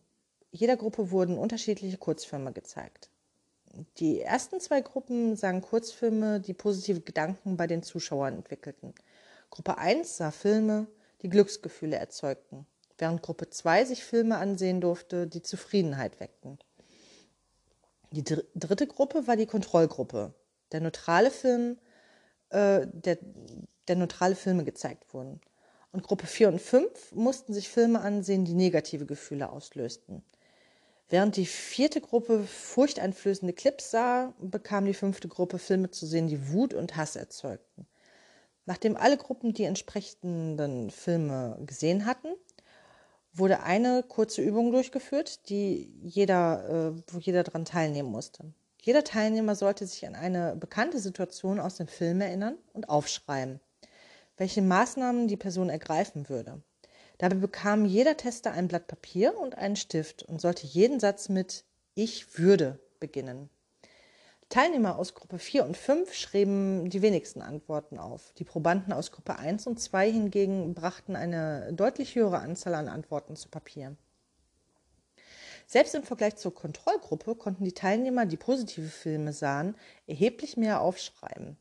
jeder 0.51 0.77
Gruppe 0.77 1.11
wurden 1.11 1.39
unterschiedliche 1.39 1.99
Kurzfilme 1.99 2.53
gezeigt. 2.53 3.11
Die 3.99 4.21
ersten 4.21 4.61
zwei 4.61 4.81
Gruppen 4.81 5.37
sahen 5.37 5.61
Kurzfilme, 5.61 6.41
die 6.41 6.55
positive 6.55 7.01
Gedanken 7.01 7.57
bei 7.57 7.67
den 7.67 7.83
Zuschauern 7.83 8.37
entwickelten. 8.37 8.95
Gruppe 9.51 9.79
1 9.79 10.17
sah 10.17 10.31
Filme, 10.31 10.87
die 11.23 11.29
Glücksgefühle 11.29 11.97
erzeugten 11.97 12.67
während 12.99 13.23
Gruppe 13.23 13.49
2 13.49 13.85
sich 13.85 14.05
Filme 14.05 14.37
ansehen 14.37 14.81
durfte, 14.81 15.27
die 15.27 15.43
Zufriedenheit 15.43 16.21
weckten. 16.21 16.59
Die 18.11 18.25
dritte 18.25 18.87
Gruppe 18.87 19.27
war 19.27 19.37
die 19.37 19.47
Kontrollgruppe, 19.47 20.35
der 20.73 20.81
neutrale 20.81 21.31
Film, 21.31 21.79
äh, 22.51 22.87
der, 22.87 23.19
der 23.89 23.97
neutrale 23.97 24.37
Filme 24.37 24.65
gezeigt 24.65 25.13
wurden. 25.13 25.41
Und 25.93 26.03
Gruppe 26.03 26.27
4 26.27 26.49
und 26.49 26.61
5 26.61 27.13
mussten 27.13 27.55
sich 27.55 27.69
Filme 27.69 28.01
ansehen, 28.01 28.45
die 28.45 28.55
negative 28.55 29.07
Gefühle 29.07 29.51
auslösten. 29.51 30.23
Während 31.09 31.37
die 31.37 31.47
vierte 31.47 32.03
Gruppe 32.03 32.45
furchteinflößende 32.45 33.55
Clips 33.55 33.91
sah, 33.91 34.35
bekam 34.41 34.85
die 34.85 34.95
fünfte 34.95 35.29
Gruppe 35.29 35.59
Filme 35.59 35.91
zu 35.91 36.07
sehen, 36.07 36.27
die 36.27 36.53
Wut 36.53 36.75
und 36.75 36.97
Hass 36.97 37.17
erzeugten. 37.17 37.87
Nachdem 38.67 38.99
alle 38.99 39.17
Gruppen 39.17 39.55
die 39.55 39.65
entsprechenden 39.65 40.91
Filme 40.91 41.59
gesehen 41.65 42.05
hatten, 42.05 42.29
wurde 43.33 43.63
eine 43.63 44.03
kurze 44.03 44.43
Übung 44.43 44.73
durchgeführt, 44.73 45.49
die 45.49 45.91
jeder, 46.03 46.93
äh, 46.97 47.03
wo 47.07 47.19
jeder 47.19 47.45
daran 47.45 47.65
teilnehmen 47.65 48.11
musste. 48.11 48.53
Jeder 48.83 49.05
Teilnehmer 49.05 49.55
sollte 49.55 49.87
sich 49.87 50.07
an 50.07 50.15
eine 50.15 50.55
bekannte 50.57 50.99
Situation 50.99 51.61
aus 51.61 51.77
dem 51.77 51.89
Film 51.89 52.21
erinnern 52.21 52.59
und 52.75 52.91
aufschreiben, 52.91 53.61
welche 54.39 54.63
Maßnahmen 54.63 55.29
die 55.29 55.37
Person 55.37 55.69
ergreifen 55.69 56.29
würde. 56.29 56.63
Dabei 57.19 57.37
bekam 57.37 57.85
jeder 57.85 58.17
Tester 58.17 58.53
ein 58.53 58.69
Blatt 58.69 58.87
Papier 58.87 59.37
und 59.37 59.59
einen 59.59 59.77
Stift 59.77 60.23
und 60.23 60.41
sollte 60.41 60.67
jeden 60.67 61.01
Satz 61.01 61.29
mit 61.29 61.65
Ich 61.95 62.39
würde 62.39 62.79
beginnen. 63.01 63.51
Teilnehmer 64.49 64.99
aus 64.99 65.15
Gruppe 65.15 65.39
4 65.39 65.67
und 65.67 65.77
5 65.77 66.15
schrieben 66.15 66.89
die 66.89 67.03
wenigsten 67.03 67.43
Antworten 67.43 67.99
auf. 67.99 68.33
Die 68.39 68.45
Probanden 68.45 68.95
aus 68.95 69.13
Gruppe 69.13 69.37
1 69.37 69.67
und 69.67 69.79
2 69.79 70.11
hingegen 70.11 70.73
brachten 70.73 71.17
eine 71.17 71.71
deutlich 71.75 72.15
höhere 72.15 72.39
Anzahl 72.39 72.75
an 72.75 72.89
Antworten 72.89 73.37
zu 73.37 73.51
Papier. 73.51 73.95
Selbst 75.67 75.95
im 75.95 76.03
Vergleich 76.03 76.37
zur 76.37 76.55
Kontrollgruppe 76.55 77.35
konnten 77.35 77.65
die 77.65 77.75
Teilnehmer, 77.75 78.25
die 78.25 78.39
positive 78.39 78.89
Filme 78.89 79.35
sahen, 79.35 79.75
erheblich 80.07 80.57
mehr 80.57 80.81
aufschreiben. 80.81 81.59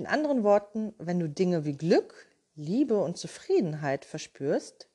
In 0.00 0.06
anderen 0.06 0.44
Worten, 0.44 0.94
wenn 0.96 1.18
du 1.18 1.28
Dinge 1.28 1.66
wie 1.66 1.74
Glück, 1.76 2.26
Liebe 2.54 3.02
und 3.02 3.18
Zufriedenheit 3.18 4.06
verspürst, 4.06 4.88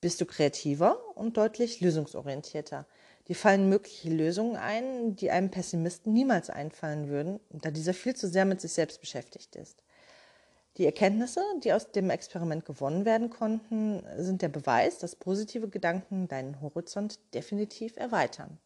bist 0.00 0.20
du 0.20 0.26
kreativer 0.26 0.98
und 1.14 1.36
deutlich 1.36 1.80
lösungsorientierter. 1.80 2.88
Die 3.28 3.34
fallen 3.34 3.68
mögliche 3.68 4.08
Lösungen 4.08 4.56
ein, 4.56 5.14
die 5.14 5.30
einem 5.30 5.52
Pessimisten 5.52 6.12
niemals 6.12 6.50
einfallen 6.50 7.08
würden, 7.08 7.38
da 7.50 7.70
dieser 7.70 7.94
viel 7.94 8.16
zu 8.16 8.26
sehr 8.26 8.46
mit 8.46 8.60
sich 8.60 8.72
selbst 8.72 9.00
beschäftigt 9.00 9.54
ist. 9.54 9.80
Die 10.76 10.84
Erkenntnisse, 10.84 11.44
die 11.62 11.72
aus 11.72 11.92
dem 11.92 12.10
Experiment 12.10 12.64
gewonnen 12.64 13.04
werden 13.04 13.30
konnten, 13.30 14.02
sind 14.16 14.42
der 14.42 14.48
Beweis, 14.48 14.98
dass 14.98 15.14
positive 15.14 15.68
Gedanken 15.68 16.26
deinen 16.26 16.60
Horizont 16.60 17.20
definitiv 17.32 17.96
erweitern. 17.96 18.58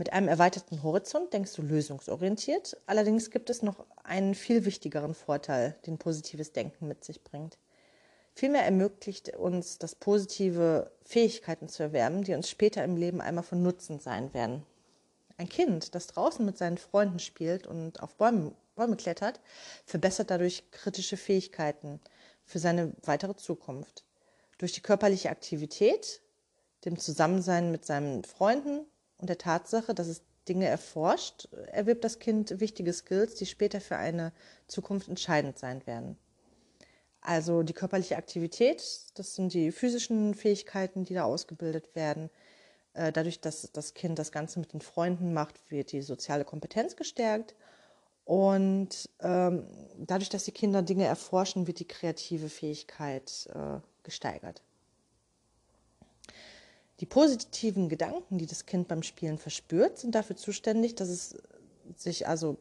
Mit 0.00 0.14
einem 0.14 0.28
erweiterten 0.28 0.82
Horizont 0.82 1.34
denkst 1.34 1.52
du 1.52 1.60
lösungsorientiert, 1.60 2.74
allerdings 2.86 3.30
gibt 3.30 3.50
es 3.50 3.60
noch 3.60 3.84
einen 4.02 4.34
viel 4.34 4.64
wichtigeren 4.64 5.12
Vorteil, 5.12 5.76
den 5.84 5.98
positives 5.98 6.54
Denken 6.54 6.88
mit 6.88 7.04
sich 7.04 7.22
bringt. 7.22 7.58
Vielmehr 8.32 8.64
ermöglicht 8.64 9.36
uns 9.36 9.76
das 9.76 9.94
positive 9.94 10.90
Fähigkeiten 11.04 11.68
zu 11.68 11.82
erwerben, 11.82 12.24
die 12.24 12.32
uns 12.32 12.48
später 12.48 12.82
im 12.82 12.96
Leben 12.96 13.20
einmal 13.20 13.44
von 13.44 13.62
Nutzen 13.62 14.00
sein 14.00 14.32
werden. 14.32 14.64
Ein 15.36 15.50
Kind, 15.50 15.94
das 15.94 16.06
draußen 16.06 16.46
mit 16.46 16.56
seinen 16.56 16.78
Freunden 16.78 17.18
spielt 17.18 17.66
und 17.66 18.02
auf 18.02 18.14
Bäume, 18.14 18.54
Bäume 18.76 18.96
klettert, 18.96 19.38
verbessert 19.84 20.30
dadurch 20.30 20.70
kritische 20.70 21.18
Fähigkeiten 21.18 22.00
für 22.46 22.58
seine 22.58 22.94
weitere 23.02 23.36
Zukunft. 23.36 24.06
Durch 24.56 24.72
die 24.72 24.80
körperliche 24.80 25.28
Aktivität, 25.28 26.22
dem 26.86 26.98
Zusammensein 26.98 27.70
mit 27.70 27.84
seinen 27.84 28.24
Freunden 28.24 28.86
und 29.20 29.28
der 29.28 29.38
Tatsache, 29.38 29.94
dass 29.94 30.08
es 30.08 30.22
Dinge 30.48 30.66
erforscht, 30.66 31.48
erwirbt 31.72 32.04
das 32.04 32.18
Kind 32.18 32.58
wichtige 32.60 32.92
Skills, 32.92 33.34
die 33.34 33.46
später 33.46 33.80
für 33.80 33.96
eine 33.96 34.32
Zukunft 34.66 35.08
entscheidend 35.08 35.58
sein 35.58 35.86
werden. 35.86 36.16
Also 37.20 37.62
die 37.62 37.74
körperliche 37.74 38.16
Aktivität, 38.16 38.82
das 39.14 39.34
sind 39.34 39.52
die 39.52 39.72
physischen 39.72 40.34
Fähigkeiten, 40.34 41.04
die 41.04 41.14
da 41.14 41.24
ausgebildet 41.24 41.94
werden. 41.94 42.30
Äh, 42.94 43.12
dadurch, 43.12 43.40
dass 43.40 43.70
das 43.72 43.92
Kind 43.92 44.18
das 44.18 44.32
Ganze 44.32 44.58
mit 44.58 44.72
den 44.72 44.80
Freunden 44.80 45.34
macht, 45.34 45.70
wird 45.70 45.92
die 45.92 46.00
soziale 46.00 46.44
Kompetenz 46.44 46.96
gestärkt. 46.96 47.54
Und 48.24 49.10
ähm, 49.20 49.66
dadurch, 49.98 50.30
dass 50.30 50.44
die 50.44 50.52
Kinder 50.52 50.82
Dinge 50.82 51.04
erforschen, 51.04 51.66
wird 51.66 51.78
die 51.78 51.88
kreative 51.88 52.48
Fähigkeit 52.48 53.48
äh, 53.52 53.80
gesteigert. 54.02 54.62
Die 57.00 57.06
positiven 57.06 57.88
Gedanken, 57.88 58.36
die 58.36 58.46
das 58.46 58.66
Kind 58.66 58.86
beim 58.86 59.02
Spielen 59.02 59.38
verspürt, 59.38 59.98
sind 59.98 60.14
dafür 60.14 60.36
zuständig, 60.36 60.94
dass 60.94 61.08
es 61.08 61.36
sich 61.96 62.28
also 62.28 62.58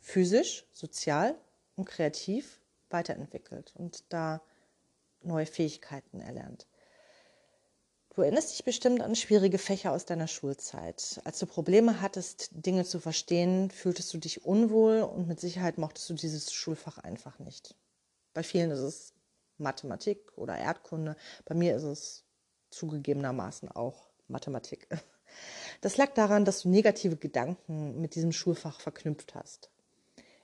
physisch, 0.00 0.66
sozial 0.72 1.38
und 1.76 1.84
kreativ 1.84 2.60
weiterentwickelt 2.88 3.72
und 3.76 4.04
da 4.08 4.40
neue 5.22 5.46
Fähigkeiten 5.46 6.20
erlernt. 6.20 6.66
Du 8.14 8.22
erinnerst 8.22 8.52
dich 8.52 8.64
bestimmt 8.64 9.02
an 9.02 9.14
schwierige 9.14 9.58
Fächer 9.58 9.92
aus 9.92 10.04
deiner 10.04 10.26
Schulzeit. 10.26 11.20
Als 11.24 11.38
du 11.38 11.46
Probleme 11.46 12.00
hattest, 12.00 12.50
Dinge 12.52 12.84
zu 12.84 12.98
verstehen, 12.98 13.70
fühltest 13.70 14.12
du 14.12 14.18
dich 14.18 14.44
unwohl 14.44 15.02
und 15.02 15.28
mit 15.28 15.38
Sicherheit 15.38 15.78
mochtest 15.78 16.10
du 16.10 16.14
dieses 16.14 16.52
Schulfach 16.52 16.98
einfach 16.98 17.38
nicht. 17.38 17.76
Bei 18.34 18.42
vielen 18.42 18.70
ist 18.70 18.80
es 18.80 19.12
Mathematik 19.58 20.32
oder 20.36 20.56
Erdkunde. 20.56 21.14
Bei 21.44 21.54
mir 21.54 21.76
ist 21.76 21.84
es 21.84 22.24
zugegebenermaßen 22.70 23.70
auch 23.70 24.10
Mathematik. 24.28 24.88
Das 25.80 25.96
lag 25.96 26.12
daran, 26.12 26.44
dass 26.44 26.62
du 26.62 26.68
negative 26.68 27.16
Gedanken 27.16 28.00
mit 28.00 28.16
diesem 28.16 28.32
Schulfach 28.32 28.80
verknüpft 28.80 29.36
hast. 29.36 29.70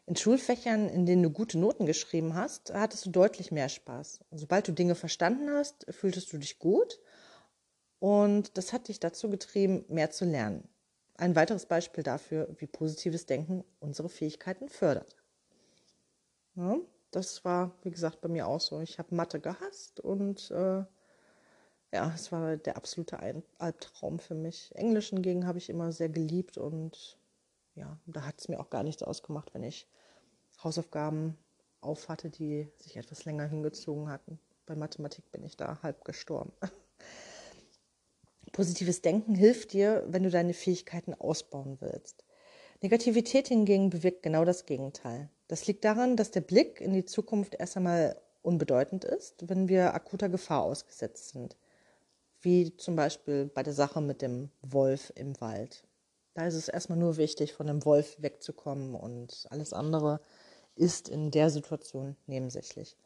In 0.06 0.14
Schulfächern, 0.14 0.88
in 0.88 1.04
denen 1.04 1.24
du 1.24 1.30
gute 1.30 1.58
Noten 1.58 1.84
geschrieben 1.84 2.36
hast, 2.36 2.72
hattest 2.72 3.04
du 3.04 3.10
deutlich 3.10 3.50
mehr 3.50 3.68
Spaß. 3.68 4.20
Sobald 4.30 4.68
du 4.68 4.72
Dinge 4.72 4.94
verstanden 4.94 5.50
hast, 5.50 5.84
fühltest 5.90 6.32
du 6.32 6.38
dich 6.38 6.60
gut 6.60 7.00
und 7.98 8.56
das 8.56 8.72
hat 8.72 8.86
dich 8.86 9.00
dazu 9.00 9.28
getrieben, 9.28 9.84
mehr 9.88 10.12
zu 10.12 10.24
lernen. 10.24 10.68
Ein 11.16 11.34
weiteres 11.34 11.66
Beispiel 11.66 12.04
dafür, 12.04 12.48
wie 12.58 12.66
positives 12.66 13.26
Denken 13.26 13.64
unsere 13.80 14.08
Fähigkeiten 14.08 14.68
fördert. 14.68 15.16
Ja, 16.54 16.76
das 17.10 17.44
war, 17.44 17.74
wie 17.82 17.90
gesagt, 17.90 18.20
bei 18.20 18.28
mir 18.28 18.46
auch 18.46 18.60
so. 18.60 18.80
Ich 18.80 18.98
habe 18.98 19.14
Mathe 19.14 19.40
gehasst 19.40 20.00
und 20.00 20.50
äh, 20.50 20.84
ja, 21.96 22.12
es 22.14 22.30
war 22.30 22.58
der 22.58 22.76
absolute 22.76 23.18
Albtraum 23.56 24.18
für 24.18 24.34
mich. 24.34 24.70
Englisch 24.74 25.08
hingegen 25.08 25.46
habe 25.46 25.56
ich 25.56 25.70
immer 25.70 25.92
sehr 25.92 26.10
geliebt 26.10 26.58
und 26.58 27.16
ja, 27.74 27.98
da 28.04 28.26
hat 28.26 28.34
es 28.38 28.48
mir 28.48 28.60
auch 28.60 28.68
gar 28.68 28.82
nichts 28.82 29.02
ausgemacht, 29.02 29.54
wenn 29.54 29.62
ich 29.62 29.88
Hausaufgaben 30.62 31.38
auf 31.80 32.10
hatte, 32.10 32.28
die 32.28 32.68
sich 32.76 32.98
etwas 32.98 33.24
länger 33.24 33.46
hingezogen 33.46 34.10
hatten. 34.10 34.38
Bei 34.66 34.76
Mathematik 34.76 35.32
bin 35.32 35.42
ich 35.42 35.56
da 35.56 35.82
halb 35.82 36.04
gestorben. 36.04 36.52
Positives 38.52 39.00
Denken 39.00 39.34
hilft 39.34 39.72
dir, 39.72 40.04
wenn 40.06 40.22
du 40.22 40.28
deine 40.30 40.52
Fähigkeiten 40.52 41.14
ausbauen 41.14 41.78
willst. 41.80 42.24
Negativität 42.82 43.48
hingegen 43.48 43.88
bewirkt 43.88 44.22
genau 44.22 44.44
das 44.44 44.66
Gegenteil. 44.66 45.30
Das 45.48 45.66
liegt 45.66 45.82
daran, 45.86 46.16
dass 46.16 46.30
der 46.30 46.42
Blick 46.42 46.82
in 46.82 46.92
die 46.92 47.06
Zukunft 47.06 47.54
erst 47.54 47.78
einmal 47.78 48.20
unbedeutend 48.42 49.04
ist, 49.04 49.48
wenn 49.48 49.68
wir 49.68 49.94
akuter 49.94 50.28
Gefahr 50.28 50.62
ausgesetzt 50.62 51.30
sind. 51.30 51.56
Wie 52.40 52.76
zum 52.76 52.96
Beispiel 52.96 53.46
bei 53.46 53.62
der 53.62 53.72
Sache 53.72 54.00
mit 54.00 54.22
dem 54.22 54.50
Wolf 54.62 55.12
im 55.16 55.40
Wald. 55.40 55.84
Da 56.34 56.46
ist 56.46 56.54
es 56.54 56.68
erstmal 56.68 56.98
nur 56.98 57.16
wichtig, 57.16 57.54
von 57.54 57.66
dem 57.66 57.84
Wolf 57.84 58.16
wegzukommen 58.20 58.94
und 58.94 59.46
alles 59.50 59.72
andere 59.72 60.20
ist 60.74 61.08
in 61.08 61.30
der 61.30 61.50
Situation 61.50 62.16
nebensächlich. 62.26 62.96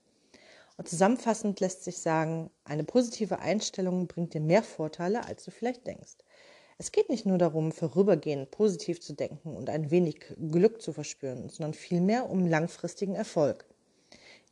Und 0.77 0.89
zusammenfassend 0.89 1.61
lässt 1.61 1.85
sich 1.85 1.99
sagen, 1.99 2.51
eine 2.65 2.85
positive 2.85 3.39
Einstellung 3.39 4.07
bringt 4.09 4.35
dir 4.35 4.41
mehr 4.41 4.63
Vorteile, 4.63 5.27
als 5.27 5.45
du 5.45 5.51
vielleicht 5.51 5.87
denkst. 5.87 6.17
Es 6.79 6.91
geht 6.91 7.11
nicht 7.11 7.27
nur 7.27 7.37
darum, 7.37 7.73
vorübergehend 7.73 8.51
positiv 8.51 9.01
zu 9.01 9.13
denken 9.13 9.55
und 9.55 9.69
ein 9.69 9.91
wenig 9.91 10.21
Glück 10.51 10.81
zu 10.81 10.95
verspüren, 10.95 11.51
sondern 11.51 11.75
vielmehr 11.75 12.31
um 12.31 12.47
langfristigen 12.47 13.15
Erfolg. 13.15 13.67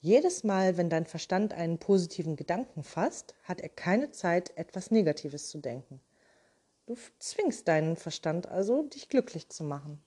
Jedes 0.00 0.44
Mal, 0.44 0.76
wenn 0.76 0.90
dein 0.90 1.06
Verstand 1.06 1.52
einen 1.52 1.78
positiven 1.78 2.36
Gedanken 2.36 2.84
fasst, 2.84 3.34
hat 3.42 3.60
er 3.60 3.68
keine 3.68 4.12
Zeit, 4.12 4.56
etwas 4.56 4.92
Negatives 4.92 5.48
zu 5.48 5.58
denken. 5.58 6.00
Du 6.86 6.96
zwingst 7.18 7.66
deinen 7.66 7.96
Verstand 7.96 8.46
also, 8.46 8.84
dich 8.84 9.08
glücklich 9.08 9.48
zu 9.48 9.64
machen. 9.64 10.00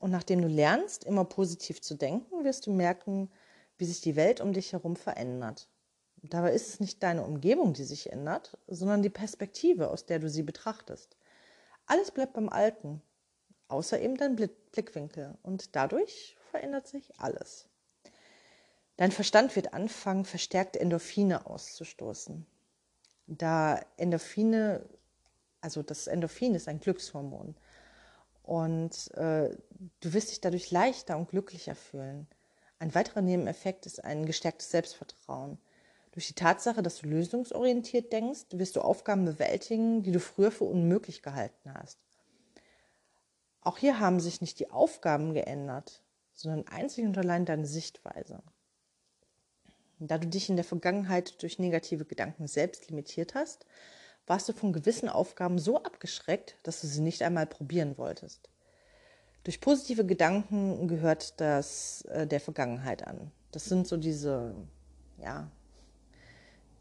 Und 0.00 0.10
nachdem 0.10 0.42
du 0.42 0.48
lernst, 0.48 1.04
immer 1.04 1.24
positiv 1.24 1.80
zu 1.80 1.94
denken, 1.94 2.42
wirst 2.42 2.66
du 2.66 2.72
merken, 2.72 3.30
wie 3.78 3.84
sich 3.84 4.00
die 4.00 4.16
Welt 4.16 4.40
um 4.40 4.52
dich 4.52 4.72
herum 4.72 4.96
verändert. 4.96 5.68
Dabei 6.16 6.52
ist 6.52 6.68
es 6.68 6.80
nicht 6.80 7.00
deine 7.04 7.22
Umgebung, 7.22 7.72
die 7.72 7.84
sich 7.84 8.10
ändert, 8.10 8.58
sondern 8.66 9.00
die 9.00 9.10
Perspektive, 9.10 9.90
aus 9.90 10.06
der 10.06 10.18
du 10.18 10.28
sie 10.28 10.42
betrachtest. 10.42 11.16
Alles 11.86 12.10
bleibt 12.10 12.32
beim 12.32 12.48
Alten, 12.48 13.00
außer 13.68 14.00
eben 14.00 14.16
dein 14.16 14.34
Blickwinkel. 14.34 15.38
Und 15.44 15.76
dadurch 15.76 16.36
verändert 16.50 16.88
sich 16.88 17.18
alles. 17.20 17.68
Dein 18.96 19.12
Verstand 19.12 19.54
wird 19.56 19.74
anfangen, 19.74 20.24
verstärkte 20.24 20.80
Endorphine 20.80 21.46
auszustoßen. 21.46 22.46
Da 23.26 23.80
Endorphine, 23.96 24.88
also 25.60 25.82
das 25.82 26.06
Endorphin 26.06 26.54
ist 26.54 26.68
ein 26.68 26.80
Glückshormon. 26.80 27.56
Und 28.42 29.12
äh, 29.14 29.50
du 30.00 30.12
wirst 30.12 30.30
dich 30.30 30.40
dadurch 30.40 30.70
leichter 30.70 31.16
und 31.18 31.28
glücklicher 31.28 31.74
fühlen. 31.74 32.26
Ein 32.78 32.94
weiterer 32.94 33.22
Nebeneffekt 33.22 33.86
ist 33.86 34.04
ein 34.04 34.24
gestärktes 34.24 34.70
Selbstvertrauen. 34.70 35.58
Durch 36.12 36.28
die 36.28 36.34
Tatsache, 36.34 36.82
dass 36.82 36.98
du 36.98 37.08
lösungsorientiert 37.08 38.12
denkst, 38.12 38.46
wirst 38.52 38.76
du 38.76 38.80
Aufgaben 38.80 39.24
bewältigen, 39.24 40.02
die 40.02 40.12
du 40.12 40.20
früher 40.20 40.50
für 40.50 40.64
unmöglich 40.64 41.22
gehalten 41.22 41.74
hast. 41.74 41.98
Auch 43.60 43.76
hier 43.76 43.98
haben 43.98 44.20
sich 44.20 44.40
nicht 44.40 44.58
die 44.60 44.70
Aufgaben 44.70 45.34
geändert, 45.34 46.02
sondern 46.32 46.66
einzig 46.68 47.04
und 47.04 47.18
allein 47.18 47.44
deine 47.44 47.66
Sichtweise. 47.66 48.42
Da 49.98 50.18
du 50.18 50.26
dich 50.26 50.48
in 50.50 50.56
der 50.56 50.64
Vergangenheit 50.64 51.42
durch 51.42 51.58
negative 51.58 52.04
Gedanken 52.04 52.46
selbst 52.46 52.88
limitiert 52.90 53.34
hast, 53.34 53.66
warst 54.26 54.48
du 54.48 54.52
von 54.52 54.72
gewissen 54.72 55.08
Aufgaben 55.08 55.58
so 55.58 55.82
abgeschreckt, 55.82 56.56
dass 56.62 56.80
du 56.80 56.86
sie 56.86 57.00
nicht 57.00 57.22
einmal 57.22 57.46
probieren 57.46 57.96
wolltest. 57.96 58.50
Durch 59.44 59.60
positive 59.60 60.04
Gedanken 60.04 60.88
gehört 60.88 61.40
das 61.40 62.02
äh, 62.06 62.26
der 62.26 62.40
Vergangenheit 62.40 63.06
an. 63.06 63.30
Das 63.52 63.66
sind 63.66 63.86
so 63.86 63.96
diese, 63.96 64.54
ja, 65.18 65.50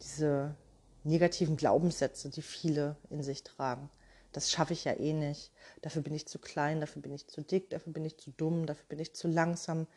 diese 0.02 0.56
negativen 1.04 1.58
Glaubenssätze, 1.58 2.30
die 2.30 2.42
viele 2.42 2.98
in 3.10 3.22
sich 3.22 3.44
tragen. 3.44 3.90
Das 4.32 4.52
schaffe 4.52 4.74
ich 4.74 4.84
ja 4.84 4.94
eh 4.94 5.14
nicht. 5.14 5.52
Dafür 5.82 6.02
bin 6.02 6.14
ich 6.14 6.28
zu 6.28 6.40
klein, 6.40 6.82
dafür 6.82 7.02
bin 7.02 7.14
ich 7.14 7.28
zu 7.28 7.42
dick, 7.42 7.70
dafür 7.70 7.94
bin 7.94 8.04
ich 8.04 8.18
zu 8.18 8.32
dumm, 8.32 8.66
dafür 8.66 8.86
bin 8.90 9.00
ich 9.00 9.14
zu 9.14 9.28
langsam, 9.28 9.88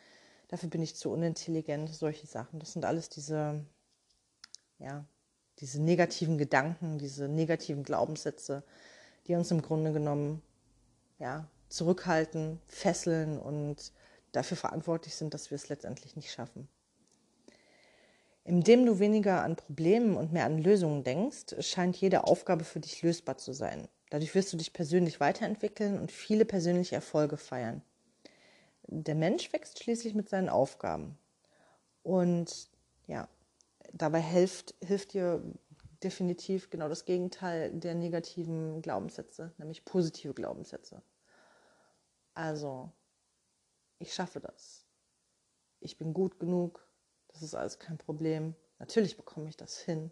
dafür 0.48 0.68
bin 0.68 0.82
ich 0.82 0.96
zu 0.96 1.10
unintelligent, 1.10 1.94
solche 1.94 2.26
Sachen. 2.26 2.58
Das 2.58 2.72
sind 2.72 2.84
alles 2.84 3.08
diese, 3.08 3.64
ja, 4.78 5.04
diese 5.60 5.80
negativen 5.82 6.38
Gedanken, 6.38 6.98
diese 6.98 7.28
negativen 7.28 7.84
Glaubenssätze, 7.84 8.64
die 9.26 9.34
uns 9.34 9.50
im 9.50 9.62
Grunde 9.62 9.92
genommen, 9.92 10.42
ja, 11.18 11.48
zurückhalten, 11.68 12.60
fesseln 12.66 13.38
und 13.38 13.92
dafür 14.32 14.56
verantwortlich 14.56 15.14
sind, 15.14 15.34
dass 15.34 15.50
wir 15.50 15.56
es 15.56 15.68
letztendlich 15.68 16.16
nicht 16.16 16.30
schaffen. 16.32 16.68
Indem 18.44 18.86
du 18.86 18.98
weniger 18.98 19.42
an 19.42 19.56
Problemen 19.56 20.16
und 20.16 20.32
mehr 20.32 20.46
an 20.46 20.58
Lösungen 20.58 21.04
denkst, 21.04 21.56
scheint 21.60 21.96
jede 21.96 22.24
Aufgabe 22.24 22.64
für 22.64 22.80
dich 22.80 23.02
lösbar 23.02 23.36
zu 23.36 23.52
sein. 23.52 23.88
Dadurch 24.08 24.34
wirst 24.34 24.52
du 24.52 24.56
dich 24.56 24.72
persönlich 24.72 25.20
weiterentwickeln 25.20 25.98
und 25.98 26.10
viele 26.10 26.46
persönliche 26.46 26.94
Erfolge 26.94 27.36
feiern. 27.36 27.82
Der 28.90 29.14
Mensch 29.14 29.52
wächst 29.52 29.82
schließlich 29.82 30.14
mit 30.14 30.28
seinen 30.28 30.48
Aufgaben. 30.48 31.18
Und 32.02 32.70
ja, 33.06 33.28
dabei 33.92 34.20
hilft, 34.20 34.74
hilft 34.82 35.12
dir 35.12 35.42
definitiv 36.02 36.70
genau 36.70 36.88
das 36.88 37.04
Gegenteil 37.04 37.70
der 37.70 37.94
negativen 37.94 38.80
Glaubenssätze, 38.80 39.52
nämlich 39.58 39.84
positive 39.84 40.32
Glaubenssätze. 40.32 41.02
Also, 42.32 42.90
ich 43.98 44.14
schaffe 44.14 44.40
das. 44.40 44.86
Ich 45.80 45.98
bin 45.98 46.14
gut 46.14 46.38
genug. 46.38 46.86
Das 47.28 47.42
ist 47.42 47.54
alles 47.54 47.78
kein 47.78 47.98
Problem. 47.98 48.54
Natürlich 48.78 49.16
bekomme 49.16 49.48
ich 49.48 49.56
das 49.56 49.78
hin. 49.78 50.10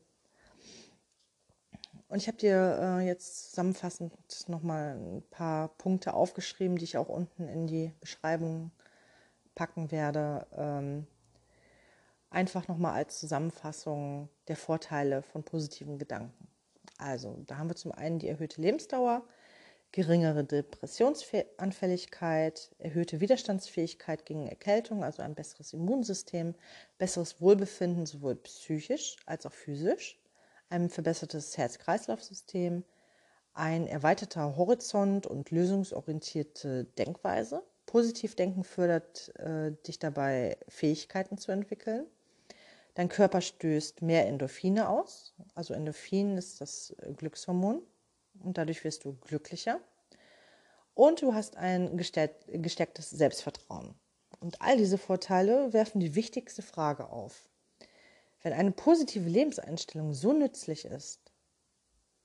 Und 2.08 2.18
ich 2.18 2.28
habe 2.28 2.36
dir 2.36 2.78
äh, 2.80 3.06
jetzt 3.06 3.50
zusammenfassend 3.50 4.12
nochmal 4.48 4.96
ein 4.96 5.22
paar 5.30 5.68
Punkte 5.76 6.14
aufgeschrieben, 6.14 6.76
die 6.76 6.84
ich 6.84 6.96
auch 6.96 7.08
unten 7.08 7.48
in 7.48 7.66
die 7.66 7.92
Beschreibung 8.00 8.70
packen 9.56 9.90
werde. 9.90 10.46
Ähm, 10.52 11.08
einfach 12.30 12.68
nochmal 12.68 12.94
als 12.94 13.18
Zusammenfassung 13.18 14.28
der 14.46 14.56
Vorteile 14.56 15.22
von 15.22 15.42
positiven 15.42 15.98
Gedanken. 15.98 16.46
Also, 16.98 17.42
da 17.46 17.58
haben 17.58 17.70
wir 17.70 17.76
zum 17.76 17.92
einen 17.92 18.18
die 18.18 18.28
erhöhte 18.28 18.60
Lebensdauer, 18.60 19.24
geringere 19.92 20.44
Depressionsanfälligkeit, 20.44 22.74
erhöhte 22.78 23.20
Widerstandsfähigkeit 23.20 24.26
gegen 24.26 24.46
Erkältung, 24.46 25.02
also 25.02 25.22
ein 25.22 25.34
besseres 25.34 25.72
Immunsystem, 25.72 26.54
besseres 26.98 27.40
Wohlbefinden 27.40 28.04
sowohl 28.06 28.36
psychisch 28.36 29.16
als 29.26 29.46
auch 29.46 29.52
physisch, 29.52 30.20
ein 30.68 30.90
verbessertes 30.90 31.56
Herz-Kreislauf-System, 31.56 32.84
ein 33.52 33.86
erweiterter 33.86 34.56
Horizont 34.56 35.26
und 35.26 35.50
lösungsorientierte 35.50 36.84
Denkweise. 36.98 37.62
Positivdenken 37.86 38.64
fördert 38.64 39.32
äh, 39.38 39.72
dich 39.86 39.98
dabei, 39.98 40.58
Fähigkeiten 40.68 41.38
zu 41.38 41.52
entwickeln. 41.52 42.06
Dein 42.94 43.08
Körper 43.08 43.40
stößt 43.40 44.02
mehr 44.02 44.26
Endorphine 44.26 44.88
aus. 44.88 45.34
Also 45.54 45.74
Endorphin 45.74 46.36
ist 46.36 46.60
das 46.60 46.94
Glückshormon 47.16 47.82
und 48.42 48.58
dadurch 48.58 48.84
wirst 48.84 49.04
du 49.04 49.14
glücklicher. 49.20 49.80
Und 50.94 51.20
du 51.20 51.34
hast 51.34 51.56
ein 51.56 51.96
gestärktes 51.96 53.10
Selbstvertrauen. 53.10 53.94
Und 54.40 54.62
all 54.62 54.78
diese 54.78 54.98
Vorteile 54.98 55.72
werfen 55.72 56.00
die 56.00 56.14
wichtigste 56.14 56.62
Frage 56.62 57.10
auf. 57.10 57.48
Wenn 58.46 58.52
eine 58.52 58.70
positive 58.70 59.28
Lebenseinstellung 59.28 60.14
so 60.14 60.32
nützlich 60.32 60.84
ist, 60.84 61.32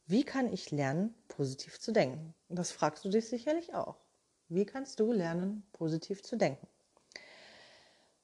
wie 0.06 0.24
kann 0.24 0.54
ich 0.54 0.70
lernen, 0.70 1.16
positiv 1.28 1.80
zu 1.80 1.92
denken? 1.92 2.36
Und 2.48 2.60
das 2.60 2.70
fragst 2.70 3.04
du 3.04 3.10
dich 3.10 3.28
sicherlich 3.28 3.74
auch. 3.74 3.96
Wie 4.48 4.68
kannst 4.68 5.00
du 5.00 5.12
lernen, 5.12 5.64
positiv 5.74 6.22
zu 6.22 6.36
denken? 6.36 6.68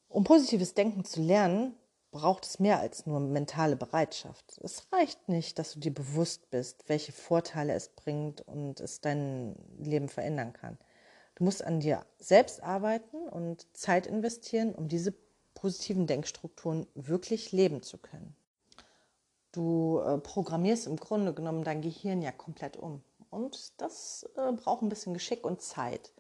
Um 0.10 0.24
positives 0.24 0.76
Denken 0.76 1.06
zu 1.06 1.24
lernen, 1.24 1.74
braucht 2.12 2.46
es 2.46 2.60
mehr 2.60 2.80
als 2.80 3.08
nur 3.08 3.20
mentale 3.20 3.76
Bereitschaft. 3.76 4.60
Es 4.62 4.92
reicht 4.92 5.28
nicht, 5.28 5.58
dass 5.58 5.74
du 5.74 5.80
dir 5.80 5.92
bewusst 5.92 6.52
bist, 6.52 6.88
welche 6.90 7.14
Vorteile 7.14 7.74
es 7.74 7.90
bringt 7.90 8.42
und 8.42 8.80
es 8.80 9.02
dein 9.02 9.56
Leben 9.80 10.08
verändern 10.08 10.54
kann. 10.54 10.78
Du 11.34 11.46
musst 11.46 11.64
an 11.64 11.80
dir 11.80 12.06
selbst 12.20 12.62
arbeiten 12.62 13.28
und 13.28 13.76
Zeit 13.76 14.06
investieren, 14.06 14.76
um 14.76 14.88
diese 14.88 15.16
positiven 15.58 16.06
Denkstrukturen 16.06 16.86
wirklich 16.94 17.52
leben 17.52 17.82
zu 17.82 17.98
können. 17.98 18.36
Du 19.52 20.00
äh, 20.00 20.20
programmierst 20.20 20.86
im 20.86 20.98
Grunde 20.98 21.34
genommen 21.34 21.64
dein 21.64 21.82
Gehirn 21.82 22.22
ja 22.22 22.32
komplett 22.32 22.78
um. 22.78 23.02
Und 23.32 23.82
das 23.82 24.30
äh, 24.36 24.52
braucht 24.52 24.84
ein 24.84 24.90
bisschen 24.90 25.16
Geschick 25.16 25.44
und 25.44 25.62
Zeit. 25.62 26.14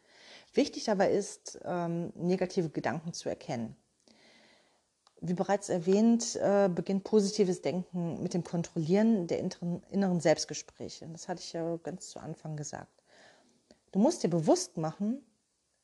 Wichtig 0.54 0.86
dabei 0.86 1.12
ist, 1.12 1.60
ähm, 1.64 2.12
negative 2.16 2.70
Gedanken 2.70 3.14
zu 3.14 3.30
erkennen. 3.30 3.76
Wie 5.22 5.36
bereits 5.36 5.70
erwähnt, 5.70 6.36
äh, 6.38 6.68
beginnt 6.74 7.04
positives 7.04 7.62
Denken 7.62 8.22
mit 8.24 8.34
dem 8.34 8.44
Kontrollieren 8.44 9.28
der 9.28 9.40
inneren 9.40 10.20
Selbstgespräche. 10.20 11.08
Das 11.12 11.28
hatte 11.28 11.42
ich 11.42 11.54
ja 11.54 11.78
ganz 11.78 12.10
zu 12.10 12.20
Anfang 12.20 12.56
gesagt. 12.58 13.04
Du 13.92 14.00
musst 14.00 14.24
dir 14.24 14.30
bewusst 14.30 14.78
machen, 14.78 15.24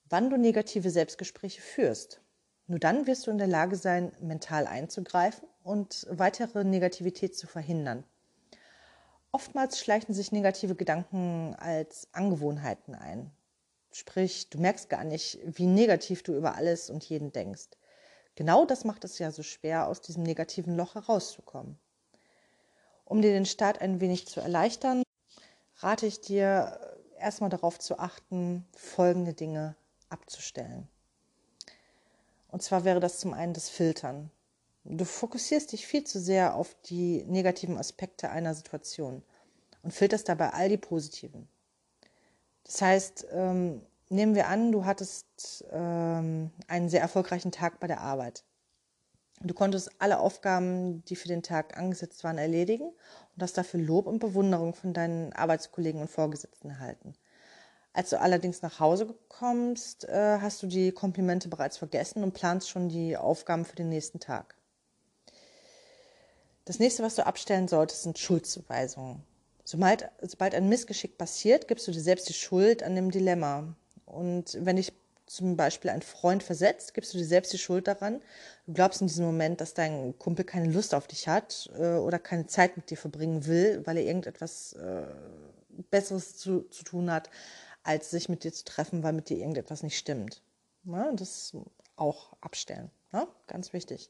wann 0.09 0.31
du 0.31 0.37
negative 0.37 0.89
Selbstgespräche 0.89 1.61
führst. 1.61 2.22
Nur 2.67 2.79
dann 2.79 3.07
wirst 3.07 3.27
du 3.27 3.31
in 3.31 3.37
der 3.37 3.47
Lage 3.47 3.75
sein, 3.75 4.11
mental 4.21 4.67
einzugreifen 4.67 5.47
und 5.63 6.07
weitere 6.09 6.63
Negativität 6.63 7.35
zu 7.35 7.47
verhindern. 7.47 8.03
Oftmals 9.31 9.79
schleichen 9.79 10.13
sich 10.13 10.31
negative 10.31 10.75
Gedanken 10.75 11.55
als 11.57 12.07
Angewohnheiten 12.13 12.95
ein. 12.95 13.31
Sprich, 13.91 14.49
du 14.49 14.59
merkst 14.59 14.89
gar 14.89 15.03
nicht, 15.03 15.39
wie 15.43 15.65
negativ 15.65 16.23
du 16.23 16.35
über 16.35 16.55
alles 16.55 16.89
und 16.89 17.03
jeden 17.03 17.31
denkst. 17.31 17.69
Genau 18.35 18.65
das 18.65 18.85
macht 18.85 19.03
es 19.03 19.19
ja 19.19 19.31
so 19.31 19.43
schwer, 19.43 19.87
aus 19.87 20.01
diesem 20.01 20.23
negativen 20.23 20.75
Loch 20.75 20.95
herauszukommen. 20.95 21.77
Um 23.05 23.21
dir 23.21 23.31
den 23.31 23.45
Start 23.45 23.81
ein 23.81 23.99
wenig 24.01 24.27
zu 24.27 24.39
erleichtern, 24.39 25.03
rate 25.77 26.05
ich 26.05 26.21
dir 26.21 26.79
erstmal 27.19 27.49
darauf 27.49 27.77
zu 27.77 27.99
achten, 27.99 28.65
folgende 28.75 29.33
Dinge 29.33 29.75
abzustellen. 30.09 30.87
Und 32.53 32.61
zwar 32.61 32.85
wäre 32.85 32.99
das 32.99 33.17
zum 33.17 33.33
einen 33.33 33.53
das 33.53 33.67
Filtern. 33.67 34.29
Du 34.83 35.05
fokussierst 35.05 35.71
dich 35.71 35.87
viel 35.87 36.03
zu 36.03 36.19
sehr 36.19 36.53
auf 36.53 36.75
die 36.85 37.23
negativen 37.23 37.79
Aspekte 37.79 38.29
einer 38.29 38.53
Situation 38.53 39.23
und 39.81 39.91
filterst 39.91 40.29
dabei 40.29 40.51
all 40.51 40.69
die 40.69 40.77
positiven. 40.77 41.47
Das 42.63 42.79
heißt, 42.79 43.25
ähm, 43.31 43.81
nehmen 44.09 44.35
wir 44.35 44.49
an, 44.49 44.71
du 44.71 44.85
hattest 44.85 45.65
ähm, 45.71 46.51
einen 46.67 46.89
sehr 46.89 47.01
erfolgreichen 47.01 47.51
Tag 47.51 47.79
bei 47.79 47.87
der 47.87 48.01
Arbeit. 48.01 48.43
Du 49.41 49.55
konntest 49.55 49.89
alle 49.97 50.19
Aufgaben, 50.19 51.03
die 51.05 51.15
für 51.15 51.29
den 51.29 51.41
Tag 51.41 51.75
angesetzt 51.75 52.23
waren, 52.23 52.37
erledigen 52.37 52.85
und 53.35 53.41
hast 53.41 53.57
dafür 53.57 53.79
Lob 53.79 54.05
und 54.05 54.19
Bewunderung 54.19 54.75
von 54.75 54.93
deinen 54.93 55.33
Arbeitskollegen 55.33 56.01
und 56.01 56.11
Vorgesetzten 56.11 56.69
erhalten. 56.69 57.15
Als 57.93 58.09
du 58.09 58.19
allerdings 58.19 58.63
nach 58.63 58.79
Hause 58.79 59.13
kommst, 59.29 60.05
äh, 60.09 60.39
hast 60.41 60.63
du 60.63 60.67
die 60.67 60.91
Komplimente 60.91 61.47
bereits 61.47 61.77
vergessen 61.77 62.23
und 62.23 62.33
planst 62.33 62.69
schon 62.69 62.89
die 62.89 63.15
Aufgaben 63.15 63.65
für 63.65 63.75
den 63.75 63.89
nächsten 63.89 64.19
Tag. 64.19 64.55
Das 66.65 66.79
nächste, 66.79 67.03
was 67.03 67.15
du 67.15 67.25
abstellen 67.25 67.67
solltest, 67.67 68.03
sind 68.03 68.17
Schuldzuweisungen. 68.17 69.21
Sobald, 69.63 70.09
sobald 70.21 70.55
ein 70.55 70.69
Missgeschick 70.69 71.17
passiert, 71.17 71.67
gibst 71.67 71.87
du 71.87 71.91
dir 71.91 72.01
selbst 72.01 72.27
die 72.27 72.33
Schuld 72.33 72.83
an 72.83 72.95
dem 72.95 73.11
Dilemma. 73.11 73.75
Und 74.05 74.57
wenn 74.59 74.77
dich 74.77 74.91
zum 75.25 75.55
Beispiel 75.55 75.91
ein 75.91 76.01
Freund 76.01 76.41
versetzt, 76.41 76.93
gibst 76.93 77.13
du 77.13 77.17
dir 77.17 77.25
selbst 77.25 77.53
die 77.53 77.57
Schuld 77.57 77.87
daran. 77.87 78.21
Du 78.65 78.73
glaubst 78.73 79.01
in 79.01 79.07
diesem 79.07 79.25
Moment, 79.25 79.61
dass 79.61 79.73
dein 79.73 80.17
Kumpel 80.17 80.45
keine 80.45 80.71
Lust 80.71 80.93
auf 80.93 81.07
dich 81.07 81.27
hat 81.27 81.69
äh, 81.77 81.95
oder 81.95 82.19
keine 82.19 82.47
Zeit 82.47 82.75
mit 82.75 82.89
dir 82.89 82.97
verbringen 82.97 83.45
will, 83.45 83.81
weil 83.85 83.97
er 83.97 84.03
irgendetwas 84.03 84.73
äh, 84.73 85.03
Besseres 85.89 86.37
zu, 86.37 86.61
zu 86.69 86.83
tun 86.83 87.11
hat, 87.11 87.29
als 87.83 88.09
sich 88.09 88.29
mit 88.29 88.43
dir 88.43 88.53
zu 88.53 88.63
treffen, 88.63 89.03
weil 89.03 89.13
mit 89.13 89.29
dir 89.29 89.37
irgendetwas 89.37 89.83
nicht 89.83 89.97
stimmt. 89.97 90.41
Ja, 90.85 91.11
das 91.11 91.55
auch 91.95 92.33
abstellen. 92.41 92.89
Ja, 93.11 93.27
ganz 93.47 93.73
wichtig. 93.73 94.09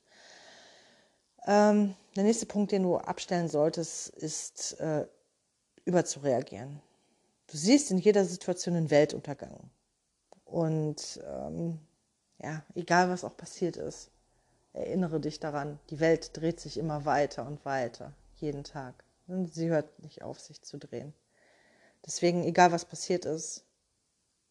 Ähm, 1.45 1.95
der 2.15 2.23
nächste 2.23 2.45
Punkt, 2.45 2.71
den 2.71 2.83
du 2.83 2.97
abstellen 2.97 3.49
solltest, 3.49 4.09
ist 4.09 4.79
äh, 4.79 5.05
überzureagieren. 5.86 6.81
Du 7.47 7.57
siehst 7.57 7.91
in 7.91 7.97
jeder 7.97 8.23
Situation 8.23 8.75
den 8.75 8.89
Weltuntergang. 8.89 9.69
Und 10.45 11.19
ähm, 11.27 11.79
ja, 12.41 12.63
egal 12.75 13.09
was 13.09 13.23
auch 13.23 13.36
passiert 13.36 13.77
ist, 13.77 14.09
erinnere 14.73 15.19
dich 15.19 15.39
daran, 15.39 15.79
die 15.89 15.99
Welt 15.99 16.36
dreht 16.38 16.59
sich 16.59 16.77
immer 16.77 17.05
weiter 17.05 17.45
und 17.45 17.63
weiter, 17.65 18.13
jeden 18.36 18.63
Tag. 18.63 19.03
Und 19.27 19.53
sie 19.53 19.69
hört 19.69 20.01
nicht 20.01 20.21
auf, 20.21 20.39
sich 20.39 20.62
zu 20.62 20.77
drehen. 20.77 21.13
Deswegen, 22.06 22.44
egal 22.44 22.72
was 22.72 22.86
passiert 22.86 23.26
ist, 23.26 23.63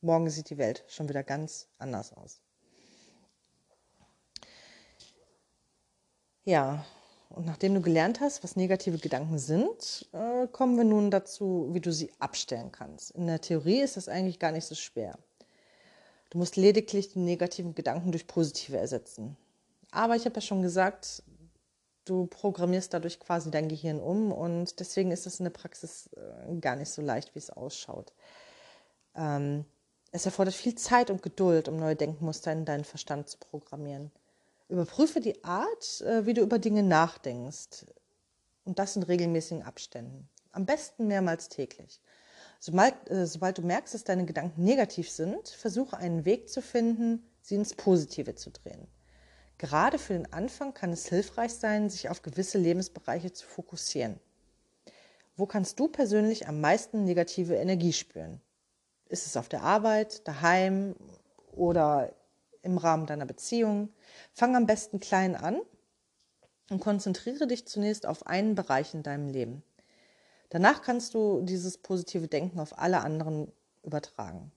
morgen 0.01 0.31
sieht 0.31 0.51
die 0.51 0.59
Welt 0.59 0.85
schon 0.89 1.09
wieder 1.09 1.23
ganz 1.23 1.69
anders 1.79 2.13
aus. 2.13 2.41
Ja, 6.45 6.85
und 7.29 7.47
nachdem 7.47 7.75
du 7.75 7.81
gelernt 7.81 8.21
hast, 8.21 8.43
was 8.43 8.57
negative 8.57 8.99
Gedanken 8.99 9.39
sind, 9.39 10.09
äh, 10.13 10.47
kommen 10.49 10.77
wir 10.77 10.85
nun 10.85 11.11
dazu, 11.11 11.69
wie 11.73 11.81
du 11.81 11.93
sie 11.93 12.11
abstellen 12.19 12.73
kannst. 12.73 13.13
In 13.13 13.27
der 13.27 13.41
Theorie 13.41 13.81
ist 13.81 13.97
das 13.97 14.09
eigentlich 14.09 14.39
gar 14.39 14.53
nicht 14.53 14.67
so 14.67 14.75
schwer. 14.75 15.19
Du 16.31 16.39
musst 16.39 16.57
lediglich 16.57 17.13
die 17.13 17.21
negativen 17.21 17.75
Gedanken 17.75 18.11
durch 18.11 18.27
positive 18.27 18.77
ersetzen. 18.77 19.37
Aber 19.91 20.17
ich 20.17 20.25
habe 20.25 20.37
ja 20.37 20.41
schon 20.41 20.63
gesagt, 20.63 21.23
du 22.05 22.27
programmierst 22.27 22.93
dadurch 22.93 23.21
quasi 23.21 23.51
dein 23.51 23.69
Gehirn 23.69 24.01
um 24.01 24.33
und 24.33 24.81
deswegen 24.81 25.11
ist 25.11 25.27
es 25.27 25.41
in 25.41 25.45
der 25.45 25.51
Praxis 25.51 26.11
äh, 26.15 26.55
gar 26.57 26.77
nicht 26.77 26.91
so 26.91 27.03
leicht, 27.03 27.35
wie 27.35 27.39
es 27.39 27.51
ausschaut. 27.51 28.13
Ähm, 29.15 29.65
es 30.11 30.27
erfordert 30.27 30.55
viel 30.55 30.75
Zeit 30.75 31.11
und 31.11 31.23
Geduld, 31.23 31.69
um 31.69 31.77
neue 31.77 31.97
Denkmuster 31.97 32.53
in 32.53 32.65
deinen 32.65 32.85
Verstand 32.85 33.29
zu 33.29 33.39
programmieren. 33.39 34.11
Überprüfe 34.69 35.21
die 35.21 35.43
Art, 35.45 36.01
äh, 36.03 36.27
wie 36.27 36.35
du 36.35 36.43
über 36.43 36.59
Dinge 36.59 36.83
nachdenkst. 36.83 37.87
Und 38.65 38.79
das 38.79 38.95
in 38.95 39.03
regelmäßigen 39.03 39.65
Abständen. 39.65 40.29
Am 40.53 40.67
besten 40.67 41.09
mehrmals 41.09 41.49
täglich. 41.49 42.01
Sobald, 42.61 42.95
äh, 43.11 43.27
sobald 43.27 43.59
du 43.59 43.63
merkst, 43.63 43.93
dass 43.93 44.05
deine 44.05 44.25
Gedanken 44.25 44.63
negativ 44.63 45.11
sind, 45.11 45.49
versuche 45.49 45.97
einen 45.97 46.25
Weg 46.25 46.49
zu 46.49 46.63
finden, 46.63 47.27
sie 47.41 47.57
ins 47.57 47.75
Positive 47.75 48.37
zu 48.37 48.51
drehen. 48.51 48.87
Gerade 49.63 50.01
für 50.01 50.15
den 50.15 50.33
Anfang 50.33 50.75
kann 50.75 50.91
es 50.91 51.07
hilfreich 51.07 51.55
sein, 51.55 51.89
sich 51.89 52.09
auf 52.09 52.23
gewisse 52.23 52.59
Lebensbereiche 52.59 53.33
zu 53.33 53.47
fokussieren. 53.47 54.19
Wo 55.37 55.47
kannst 55.47 55.79
du 55.79 55.87
persönlich 55.87 56.49
am 56.49 56.61
meisten 56.61 57.05
negative 57.05 57.55
Energie 57.55 57.93
spüren? 57.93 58.41
Ist 59.07 59.25
es 59.25 59.37
auf 59.37 59.49
der 59.49 59.63
Arbeit, 59.63 60.27
daheim 60.27 60.97
oder 61.53 62.13
im 62.63 62.77
Rahmen 62.77 63.07
deiner 63.07 63.25
Beziehung? 63.25 63.91
Fang 64.33 64.57
am 64.57 64.67
besten 64.67 64.99
klein 64.99 65.37
an 65.37 65.61
und 66.69 66.81
konzentriere 66.81 67.47
dich 67.47 67.65
zunächst 67.65 68.05
auf 68.05 68.27
einen 68.27 68.57
Bereich 68.57 68.95
in 68.95 69.05
deinem 69.05 69.29
Leben. 69.29 69.63
Danach 70.49 70.83
kannst 70.83 71.15
du 71.15 71.41
dieses 71.41 71.79
positive 71.79 72.27
Denken 72.27 72.59
auf 72.59 72.81
alle 72.81 73.03
anderen 73.03 73.53
übertragen. 73.85 74.51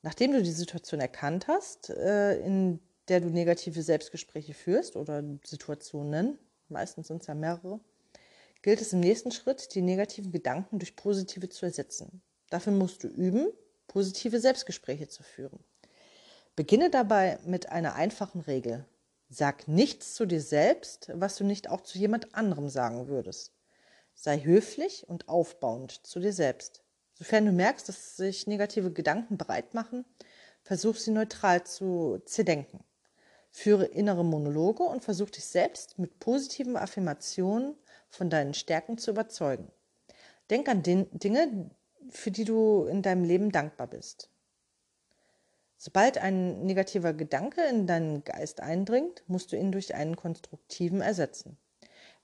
Nachdem 0.00 0.32
du 0.32 0.42
die 0.42 0.50
Situation 0.50 1.02
erkannt 1.02 1.46
hast, 1.46 1.90
äh, 1.90 2.40
in 2.40 2.80
der 3.10 3.20
du 3.20 3.28
negative 3.28 3.82
Selbstgespräche 3.82 4.54
führst 4.54 4.96
oder 4.96 5.22
Situationen, 5.44 6.38
meistens 6.68 7.08
sind 7.08 7.20
es 7.20 7.26
ja 7.26 7.34
mehrere, 7.34 7.80
gilt 8.62 8.80
es 8.80 8.92
im 8.92 9.00
nächsten 9.00 9.32
Schritt, 9.32 9.74
die 9.74 9.82
negativen 9.82 10.32
Gedanken 10.32 10.78
durch 10.78 10.96
positive 10.96 11.48
zu 11.48 11.66
ersetzen. 11.66 12.22
Dafür 12.50 12.72
musst 12.72 13.02
du 13.02 13.08
üben, 13.08 13.48
positive 13.88 14.38
Selbstgespräche 14.38 15.08
zu 15.08 15.24
führen. 15.24 15.58
Beginne 16.54 16.88
dabei 16.90 17.38
mit 17.44 17.68
einer 17.70 17.96
einfachen 17.96 18.42
Regel. 18.42 18.84
Sag 19.28 19.66
nichts 19.66 20.14
zu 20.14 20.26
dir 20.26 20.40
selbst, 20.40 21.10
was 21.14 21.36
du 21.36 21.44
nicht 21.44 21.68
auch 21.68 21.80
zu 21.80 21.98
jemand 21.98 22.34
anderem 22.34 22.68
sagen 22.68 23.08
würdest. 23.08 23.52
Sei 24.14 24.38
höflich 24.40 25.08
und 25.08 25.28
aufbauend 25.28 26.06
zu 26.06 26.20
dir 26.20 26.32
selbst. 26.32 26.82
Sofern 27.14 27.46
du 27.46 27.52
merkst, 27.52 27.88
dass 27.88 28.16
sich 28.16 28.46
negative 28.46 28.92
Gedanken 28.92 29.36
breit 29.36 29.74
machen, 29.74 30.04
versuch 30.62 30.96
sie 30.96 31.10
neutral 31.10 31.64
zu 31.64 32.20
zerdenken. 32.24 32.84
Führe 33.50 33.84
innere 33.84 34.24
Monologe 34.24 34.84
und 34.84 35.02
versuch 35.02 35.30
dich 35.30 35.44
selbst 35.44 35.98
mit 35.98 36.20
positiven 36.20 36.76
Affirmationen 36.76 37.74
von 38.08 38.30
deinen 38.30 38.54
Stärken 38.54 38.96
zu 38.96 39.10
überzeugen. 39.10 39.70
Denk 40.50 40.68
an 40.68 40.82
Dinge, 40.82 41.70
für 42.08 42.30
die 42.30 42.44
du 42.44 42.84
in 42.84 43.02
deinem 43.02 43.24
Leben 43.24 43.50
dankbar 43.50 43.88
bist. 43.88 44.30
Sobald 45.76 46.18
ein 46.18 46.64
negativer 46.64 47.12
Gedanke 47.12 47.62
in 47.62 47.86
deinen 47.86 48.22
Geist 48.22 48.60
eindringt, 48.60 49.24
musst 49.26 49.50
du 49.52 49.56
ihn 49.56 49.72
durch 49.72 49.94
einen 49.94 50.14
konstruktiven 50.14 51.00
ersetzen. 51.00 51.56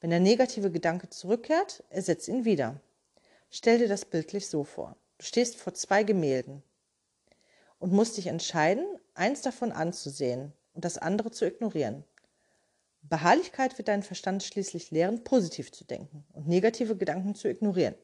Wenn 0.00 0.10
der 0.10 0.20
negative 0.20 0.70
Gedanke 0.70 1.08
zurückkehrt, 1.08 1.82
ersetze 1.88 2.30
ihn 2.30 2.44
wieder. 2.44 2.80
Stell 3.50 3.78
dir 3.78 3.88
das 3.88 4.04
bildlich 4.04 4.48
so 4.48 4.64
vor. 4.64 4.96
Du 5.18 5.24
stehst 5.24 5.56
vor 5.56 5.72
zwei 5.72 6.02
Gemälden 6.02 6.62
und 7.78 7.92
musst 7.92 8.16
dich 8.16 8.26
entscheiden, 8.26 8.84
eins 9.14 9.40
davon 9.40 9.72
anzusehen 9.72 10.52
und 10.76 10.84
das 10.84 10.98
andere 10.98 11.32
zu 11.32 11.44
ignorieren. 11.44 12.04
Beharrlichkeit 13.02 13.78
wird 13.78 13.88
deinen 13.88 14.02
Verstand 14.02 14.42
schließlich 14.42 14.90
lehren, 14.90 15.24
positiv 15.24 15.72
zu 15.72 15.84
denken 15.84 16.24
und 16.32 16.46
negative 16.46 16.96
Gedanken 16.96 17.34
zu 17.34 17.48
ignorieren. 17.48 17.94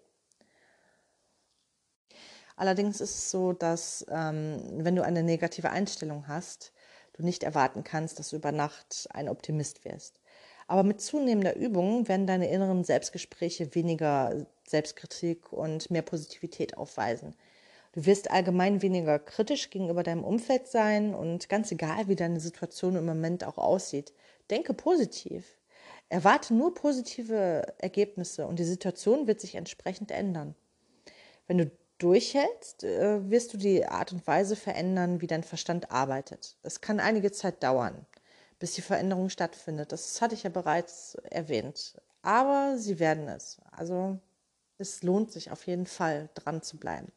Allerdings 2.56 3.00
ist 3.00 3.10
es 3.10 3.30
so, 3.30 3.52
dass 3.52 4.06
ähm, 4.08 4.60
wenn 4.84 4.96
du 4.96 5.04
eine 5.04 5.22
negative 5.22 5.70
Einstellung 5.70 6.28
hast, 6.28 6.72
du 7.14 7.22
nicht 7.22 7.42
erwarten 7.42 7.84
kannst, 7.84 8.18
dass 8.18 8.30
du 8.30 8.36
über 8.36 8.52
Nacht 8.52 9.08
ein 9.10 9.28
Optimist 9.28 9.84
wirst. 9.84 10.20
Aber 10.66 10.82
mit 10.82 11.00
zunehmender 11.00 11.56
Übung 11.56 12.08
werden 12.08 12.26
deine 12.26 12.50
inneren 12.50 12.84
Selbstgespräche 12.84 13.74
weniger 13.74 14.46
Selbstkritik 14.66 15.52
und 15.52 15.90
mehr 15.90 16.02
Positivität 16.02 16.76
aufweisen. 16.76 17.34
Du 17.92 18.06
wirst 18.06 18.30
allgemein 18.30 18.80
weniger 18.80 19.18
kritisch 19.18 19.68
gegenüber 19.68 20.02
deinem 20.02 20.24
Umfeld 20.24 20.66
sein 20.66 21.14
und 21.14 21.50
ganz 21.50 21.70
egal, 21.70 22.08
wie 22.08 22.16
deine 22.16 22.40
Situation 22.40 22.96
im 22.96 23.04
Moment 23.04 23.44
auch 23.44 23.58
aussieht, 23.58 24.14
denke 24.50 24.72
positiv. 24.72 25.58
Erwarte 26.08 26.54
nur 26.54 26.74
positive 26.74 27.74
Ergebnisse 27.78 28.46
und 28.46 28.58
die 28.58 28.64
Situation 28.64 29.26
wird 29.26 29.40
sich 29.40 29.56
entsprechend 29.56 30.10
ändern. 30.10 30.54
Wenn 31.46 31.58
du 31.58 31.70
durchhältst, 31.98 32.84
äh, 32.84 33.30
wirst 33.30 33.52
du 33.52 33.58
die 33.58 33.86
Art 33.86 34.12
und 34.12 34.26
Weise 34.26 34.56
verändern, 34.56 35.20
wie 35.20 35.26
dein 35.26 35.42
Verstand 35.42 35.90
arbeitet. 35.90 36.56
Es 36.62 36.80
kann 36.80 36.98
einige 36.98 37.30
Zeit 37.30 37.62
dauern, 37.62 38.06
bis 38.58 38.72
die 38.72 38.82
Veränderung 38.82 39.28
stattfindet. 39.28 39.92
Das 39.92 40.20
hatte 40.20 40.34
ich 40.34 40.42
ja 40.44 40.50
bereits 40.50 41.14
erwähnt. 41.30 42.00
Aber 42.22 42.78
sie 42.78 42.98
werden 42.98 43.28
es. 43.28 43.58
Also 43.70 44.18
es 44.78 45.02
lohnt 45.02 45.30
sich 45.30 45.50
auf 45.50 45.66
jeden 45.66 45.86
Fall, 45.86 46.30
dran 46.34 46.62
zu 46.62 46.76
bleiben. 46.78 47.12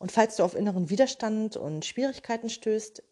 Und 0.00 0.10
falls 0.10 0.36
du 0.36 0.44
auf 0.44 0.54
inneren 0.54 0.88
Widerstand 0.88 1.58
und 1.58 1.84
Schwierigkeiten 1.84 2.48
stößt, 2.48 3.02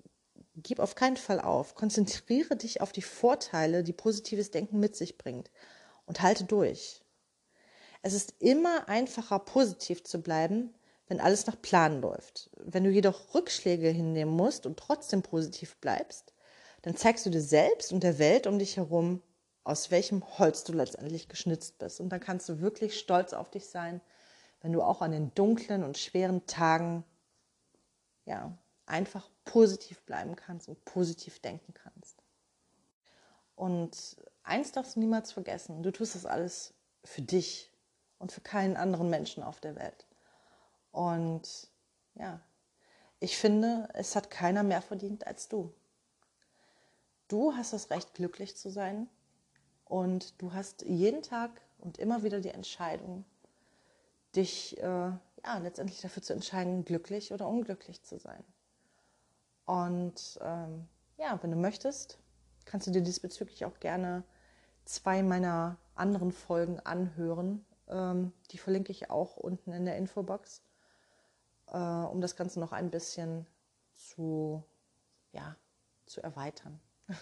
gib 0.56 0.80
auf 0.80 0.94
keinen 0.94 1.18
Fall 1.18 1.38
auf. 1.38 1.74
Konzentriere 1.74 2.56
dich 2.56 2.80
auf 2.80 2.92
die 2.92 3.02
Vorteile, 3.02 3.84
die 3.84 3.92
positives 3.92 4.50
Denken 4.50 4.80
mit 4.80 4.96
sich 4.96 5.18
bringt 5.18 5.50
und 6.06 6.22
halte 6.22 6.44
durch. 6.44 7.02
Es 8.00 8.14
ist 8.14 8.36
immer 8.38 8.88
einfacher, 8.88 9.38
positiv 9.38 10.02
zu 10.02 10.22
bleiben, 10.22 10.74
wenn 11.08 11.20
alles 11.20 11.46
nach 11.46 11.60
Plan 11.60 12.00
läuft. 12.00 12.48
Wenn 12.56 12.84
du 12.84 12.90
jedoch 12.90 13.34
Rückschläge 13.34 13.90
hinnehmen 13.90 14.34
musst 14.34 14.64
und 14.64 14.78
trotzdem 14.78 15.20
positiv 15.20 15.76
bleibst, 15.76 16.32
dann 16.80 16.96
zeigst 16.96 17.26
du 17.26 17.30
dir 17.30 17.42
selbst 17.42 17.92
und 17.92 18.02
der 18.02 18.18
Welt 18.18 18.46
um 18.46 18.58
dich 18.58 18.78
herum, 18.78 19.20
aus 19.62 19.90
welchem 19.90 20.24
Holz 20.38 20.64
du 20.64 20.72
letztendlich 20.72 21.28
geschnitzt 21.28 21.76
bist. 21.76 22.00
Und 22.00 22.08
dann 22.08 22.20
kannst 22.20 22.48
du 22.48 22.60
wirklich 22.60 22.98
stolz 22.98 23.34
auf 23.34 23.50
dich 23.50 23.66
sein, 23.66 24.00
wenn 24.60 24.72
du 24.72 24.82
auch 24.82 25.02
an 25.02 25.12
den 25.12 25.34
dunklen 25.34 25.84
und 25.84 25.98
schweren 25.98 26.46
Tagen 26.46 27.04
ja, 28.24 28.56
einfach 28.86 29.28
positiv 29.44 30.02
bleiben 30.02 30.36
kannst 30.36 30.68
und 30.68 30.84
positiv 30.84 31.40
denken 31.40 31.72
kannst. 31.74 32.22
Und 33.54 34.16
eins 34.42 34.72
darfst 34.72 34.96
du 34.96 35.00
niemals 35.00 35.32
vergessen, 35.32 35.82
du 35.82 35.90
tust 35.90 36.14
das 36.14 36.26
alles 36.26 36.74
für 37.04 37.22
dich 37.22 37.72
und 38.18 38.32
für 38.32 38.40
keinen 38.40 38.76
anderen 38.76 39.10
Menschen 39.10 39.42
auf 39.42 39.60
der 39.60 39.76
Welt. 39.76 40.06
Und 40.92 41.68
ja, 42.14 42.40
ich 43.20 43.36
finde, 43.36 43.88
es 43.94 44.14
hat 44.14 44.30
keiner 44.30 44.62
mehr 44.62 44.82
verdient 44.82 45.26
als 45.26 45.48
du. 45.48 45.72
Du 47.28 47.54
hast 47.54 47.72
das 47.72 47.90
Recht, 47.90 48.14
glücklich 48.14 48.56
zu 48.56 48.70
sein 48.70 49.08
und 49.84 50.40
du 50.40 50.52
hast 50.52 50.82
jeden 50.82 51.22
Tag 51.22 51.60
und 51.78 51.98
immer 51.98 52.22
wieder 52.22 52.40
die 52.40 52.50
Entscheidung, 52.50 53.24
dich 54.36 54.78
äh, 54.78 54.82
ja, 54.82 55.58
letztendlich 55.62 56.00
dafür 56.00 56.22
zu 56.22 56.32
entscheiden, 56.32 56.84
glücklich 56.84 57.32
oder 57.32 57.48
unglücklich 57.48 58.02
zu 58.02 58.18
sein. 58.18 58.44
Und 59.64 60.38
ähm, 60.42 60.88
ja, 61.18 61.38
wenn 61.42 61.50
du 61.50 61.56
möchtest, 61.56 62.18
kannst 62.64 62.86
du 62.86 62.90
dir 62.90 63.02
diesbezüglich 63.02 63.64
auch 63.64 63.80
gerne 63.80 64.24
zwei 64.84 65.22
meiner 65.22 65.76
anderen 65.94 66.32
Folgen 66.32 66.80
anhören. 66.80 67.64
Ähm, 67.88 68.32
die 68.50 68.58
verlinke 68.58 68.92
ich 68.92 69.10
auch 69.10 69.36
unten 69.36 69.72
in 69.72 69.84
der 69.84 69.96
Infobox, 69.96 70.62
äh, 71.68 71.76
um 71.76 72.20
das 72.20 72.36
Ganze 72.36 72.60
noch 72.60 72.72
ein 72.72 72.90
bisschen 72.90 73.46
zu, 73.94 74.62
ja, 75.32 75.56
zu 76.06 76.22
erweitern. 76.22 76.80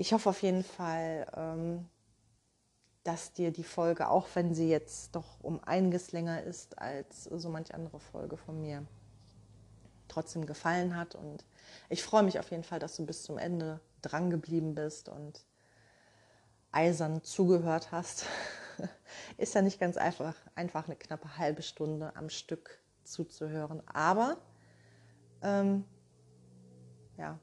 Ich 0.00 0.12
hoffe 0.12 0.28
auf 0.28 0.42
jeden 0.42 0.62
Fall, 0.62 1.26
ähm, 1.34 1.88
dass 3.08 3.32
dir 3.32 3.52
die 3.52 3.64
Folge, 3.64 4.10
auch 4.10 4.26
wenn 4.34 4.52
sie 4.52 4.68
jetzt 4.68 5.16
doch 5.16 5.40
um 5.40 5.64
einiges 5.64 6.12
länger 6.12 6.42
ist 6.42 6.78
als 6.78 7.24
so 7.24 7.48
manche 7.48 7.72
andere 7.72 8.00
Folge 8.00 8.36
von 8.36 8.60
mir, 8.60 8.84
trotzdem 10.08 10.44
gefallen 10.44 10.94
hat. 10.94 11.14
Und 11.14 11.46
ich 11.88 12.02
freue 12.02 12.22
mich 12.22 12.38
auf 12.38 12.50
jeden 12.50 12.64
Fall, 12.64 12.78
dass 12.78 12.96
du 12.96 13.06
bis 13.06 13.22
zum 13.22 13.38
Ende 13.38 13.80
dran 14.02 14.28
geblieben 14.28 14.74
bist 14.74 15.08
und 15.08 15.42
eisern 16.70 17.22
zugehört 17.24 17.92
hast. 17.92 18.26
ist 19.38 19.54
ja 19.54 19.62
nicht 19.62 19.80
ganz 19.80 19.96
einfach, 19.96 20.34
einfach 20.54 20.84
eine 20.84 20.96
knappe 20.96 21.38
halbe 21.38 21.62
Stunde 21.62 22.14
am 22.14 22.28
Stück 22.28 22.78
zuzuhören. 23.04 23.82
Aber 23.88 24.36
ähm, 25.40 25.86
ja, 27.16 27.38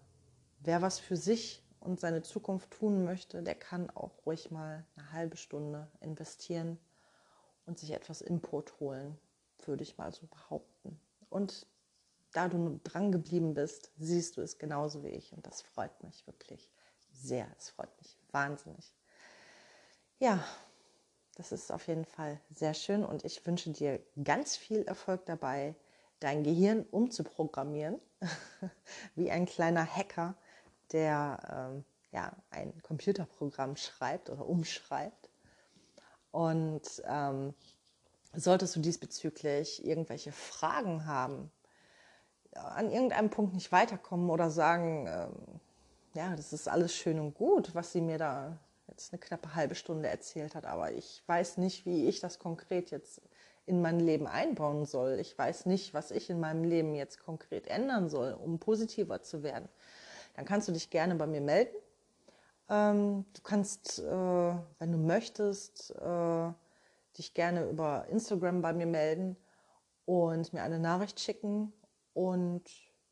wer 0.59 0.83
was 0.83 0.99
für 0.99 1.17
sich 1.17 1.64
und 1.85 1.99
seine 1.99 2.21
Zukunft 2.21 2.71
tun 2.71 3.03
möchte, 3.03 3.43
der 3.43 3.55
kann 3.55 3.89
auch 3.91 4.25
ruhig 4.25 4.51
mal 4.51 4.85
eine 4.95 5.11
halbe 5.11 5.37
Stunde 5.37 5.87
investieren 6.01 6.77
und 7.65 7.79
sich 7.79 7.91
etwas 7.91 8.21
Input 8.21 8.79
holen, 8.79 9.17
würde 9.65 9.83
ich 9.83 9.97
mal 9.97 10.11
so 10.11 10.27
behaupten. 10.27 10.99
Und 11.29 11.67
da 12.33 12.49
du 12.49 12.79
dran 12.83 13.11
geblieben 13.11 13.53
bist, 13.53 13.91
siehst 13.97 14.37
du 14.37 14.41
es 14.41 14.57
genauso 14.57 15.03
wie 15.03 15.09
ich 15.09 15.31
und 15.33 15.45
das 15.45 15.61
freut 15.61 16.03
mich 16.03 16.27
wirklich 16.27 16.69
sehr. 17.11 17.47
Es 17.57 17.69
freut 17.69 17.95
mich 17.97 18.17
wahnsinnig. 18.31 18.93
Ja, 20.19 20.43
das 21.35 21.51
ist 21.51 21.71
auf 21.71 21.87
jeden 21.87 22.05
Fall 22.05 22.39
sehr 22.49 22.73
schön 22.73 23.03
und 23.03 23.23
ich 23.25 23.45
wünsche 23.45 23.69
dir 23.69 24.01
ganz 24.23 24.55
viel 24.55 24.83
Erfolg 24.83 25.25
dabei, 25.25 25.75
dein 26.19 26.43
Gehirn 26.43 26.83
umzuprogrammieren, 26.83 27.99
wie 29.15 29.31
ein 29.31 29.45
kleiner 29.45 29.85
Hacker, 29.85 30.35
der 30.91 31.71
ähm, 31.73 31.85
ja, 32.11 32.31
ein 32.49 32.81
Computerprogramm 32.81 33.75
schreibt 33.75 34.29
oder 34.29 34.47
umschreibt. 34.47 35.29
Und 36.31 37.03
ähm, 37.07 37.53
solltest 38.33 38.75
du 38.75 38.79
diesbezüglich 38.79 39.85
irgendwelche 39.85 40.31
Fragen 40.31 41.05
haben, 41.05 41.51
an 42.53 42.91
irgendeinem 42.91 43.29
Punkt 43.29 43.53
nicht 43.53 43.71
weiterkommen 43.71 44.29
oder 44.29 44.49
sagen, 44.49 45.07
ähm, 45.07 45.59
ja, 46.13 46.35
das 46.35 46.53
ist 46.53 46.67
alles 46.67 46.95
schön 46.95 47.19
und 47.19 47.33
gut, 47.33 47.75
was 47.75 47.91
sie 47.91 48.01
mir 48.01 48.17
da 48.17 48.57
jetzt 48.87 49.11
eine 49.11 49.19
knappe 49.19 49.55
halbe 49.55 49.75
Stunde 49.75 50.07
erzählt 50.07 50.55
hat, 50.55 50.65
aber 50.65 50.93
ich 50.93 51.23
weiß 51.27 51.57
nicht, 51.57 51.85
wie 51.85 52.07
ich 52.07 52.21
das 52.21 52.39
konkret 52.39 52.91
jetzt 52.91 53.21
in 53.65 53.81
mein 53.81 53.99
Leben 53.99 54.27
einbauen 54.27 54.85
soll. 54.85 55.19
Ich 55.19 55.37
weiß 55.37 55.65
nicht, 55.65 55.93
was 55.93 56.11
ich 56.11 56.29
in 56.29 56.39
meinem 56.39 56.63
Leben 56.63 56.93
jetzt 56.93 57.19
konkret 57.19 57.67
ändern 57.67 58.09
soll, 58.09 58.33
um 58.33 58.59
positiver 58.59 59.23
zu 59.23 59.43
werden. 59.43 59.67
Dann 60.35 60.45
kannst 60.45 60.67
du 60.67 60.71
dich 60.71 60.89
gerne 60.89 61.15
bei 61.15 61.27
mir 61.27 61.41
melden. 61.41 61.75
Ähm, 62.69 63.25
du 63.33 63.41
kannst, 63.41 63.99
äh, 63.99 64.03
wenn 64.79 64.91
du 64.91 64.97
möchtest, 64.97 65.91
äh, 65.91 66.51
dich 67.17 67.33
gerne 67.33 67.69
über 67.69 68.07
Instagram 68.09 68.61
bei 68.61 68.73
mir 68.73 68.87
melden 68.87 69.37
und 70.05 70.51
mir 70.53 70.63
eine 70.63 70.79
Nachricht 70.79 71.19
schicken 71.19 71.73
und 72.13 72.63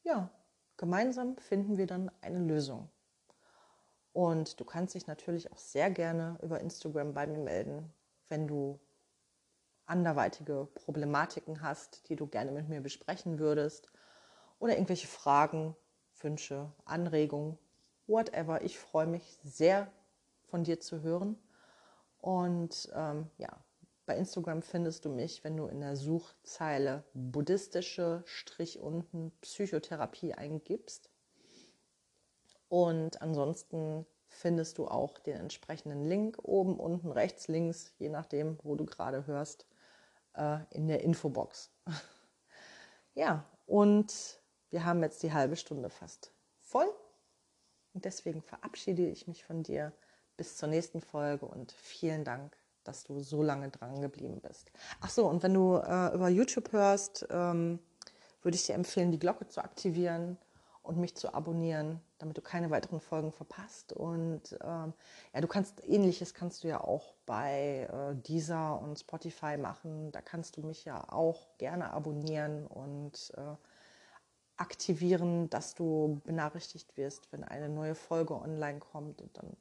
ja, 0.04 0.30
gemeinsam 0.78 1.38
finden 1.38 1.78
wir 1.78 1.88
dann 1.88 2.12
eine 2.22 2.40
Lösung. 2.40 2.90
Und 4.12 4.60
du 4.60 4.66
kannst 4.66 4.94
dich 4.94 5.08
natürlich 5.08 5.52
auch 5.52 5.58
sehr 5.58 5.90
gerne 5.90 6.38
über 6.44 6.60
Instagram 6.60 7.14
bei 7.14 7.26
mir 7.26 7.40
melden, 7.40 7.92
wenn 8.30 8.48
du 8.48 8.80
anderweitige 9.86 10.68
Problematiken 10.76 11.62
hast, 11.62 12.08
die 12.10 12.16
du 12.16 12.28
gerne 12.28 12.52
mit 12.52 12.70
mir 12.70 12.82
besprechen 12.82 13.40
würdest 13.40 13.92
oder 14.60 14.74
irgendwelche 14.74 15.08
Fragen, 15.08 15.76
Wünsche, 16.24 16.72
Anregungen, 16.86 17.58
whatever. 18.08 18.64
Ich 18.64 18.80
freue 18.80 19.08
mich 19.08 19.38
sehr 19.44 19.92
von 20.46 20.64
dir 20.64 20.80
zu 20.80 21.02
hören. 21.02 21.38
Und 22.22 22.90
ähm, 22.96 23.30
ja, 23.38 23.50
bei 24.06 24.18
Instagram 24.18 24.62
findest 24.62 25.06
du 25.06 25.10
mich, 25.10 25.44
wenn 25.44 25.58
du 25.58 25.68
in 25.68 25.80
der 25.80 25.96
Suchzeile 25.96 27.04
buddhistische 27.14 28.24
Strich 28.26 28.80
unten 28.80 29.32
Psychotherapie 29.42 30.34
eingibst. 30.34 31.10
Und 32.70 33.22
ansonsten 33.22 34.06
findest 34.28 34.78
du 34.78 34.88
auch 34.88 35.20
den 35.20 35.38
entsprechenden 35.38 36.06
Link 36.06 36.38
oben, 36.44 36.80
unten, 36.80 37.12
rechts, 37.12 37.48
links, 37.48 37.94
je 38.00 38.10
nachdem, 38.10 38.58
wo 38.64 38.76
du 38.76 38.86
gerade 38.86 39.28
hörst, 39.28 39.66
äh, 40.36 40.60
in 40.72 40.88
der 40.88 41.02
Infobox. 41.02 41.72
ja, 43.14 43.46
und 43.68 44.42
wir 44.74 44.84
haben 44.84 45.02
jetzt 45.02 45.24
die 45.24 45.32
halbe 45.32 45.56
Stunde 45.56 45.90
fast 45.90 46.34
voll. 46.60 46.90
Und 47.94 48.04
deswegen 48.06 48.42
verabschiede 48.42 49.08
ich 49.08 49.28
mich 49.28 49.46
von 49.46 49.64
dir 49.64 49.94
bis 50.36 50.58
zur 50.58 50.68
nächsten 50.68 51.00
Folge 51.00 51.46
und 51.46 51.72
vielen 51.72 52.26
Dank 52.26 52.58
dass 52.84 53.04
du 53.04 53.20
so 53.20 53.42
lange 53.44 53.70
dran 53.70 54.02
geblieben 54.02 54.42
bist. 54.42 54.72
Ach 55.02 55.10
so, 55.10 55.28
und 55.28 55.44
wenn 55.44 55.54
du 55.54 55.78
äh, 55.78 56.14
über 56.14 56.30
YouTube 56.30 56.72
hörst, 56.72 57.26
ähm, 57.30 57.80
würde 58.42 58.56
ich 58.56 58.66
dir 58.66 58.76
empfehlen, 58.76 59.12
die 59.12 59.20
Glocke 59.20 59.48
zu 59.48 59.64
aktivieren 59.64 60.38
und 60.82 60.98
mich 60.98 61.16
zu 61.16 61.34
abonnieren, 61.34 62.02
damit 62.18 62.38
du 62.38 62.42
keine 62.42 62.70
weiteren 62.70 63.00
Folgen 63.00 63.32
verpasst. 63.32 63.94
Und 63.94 64.58
ähm, 64.62 64.94
ja, 65.34 65.42
du 65.42 65.48
kannst 65.48 65.82
ähnliches 65.88 66.34
kannst 66.34 66.64
du 66.64 66.68
ja 66.68 66.82
auch 66.82 67.14
bei 67.26 67.88
äh, 67.90 68.16
Deezer 68.16 68.82
und 68.82 69.00
Spotify 69.00 69.58
machen. 69.58 70.12
Da 70.12 70.22
kannst 70.22 70.58
du 70.58 70.62
mich 70.62 70.84
ja 70.84 71.10
auch 71.10 71.58
gerne 71.58 71.92
abonnieren 71.92 72.68
und 72.68 73.32
äh, 73.38 73.56
aktivieren, 74.58 75.50
dass 75.50 75.76
du 75.76 76.22
benachrichtigt 76.26 76.96
wirst, 76.98 77.32
wenn 77.32 77.44
eine 77.44 77.70
neue 77.70 77.96
Folge 77.96 78.36
online 78.36 78.80
kommt. 78.80 79.22
Und 79.22 79.38
dann 79.38 79.58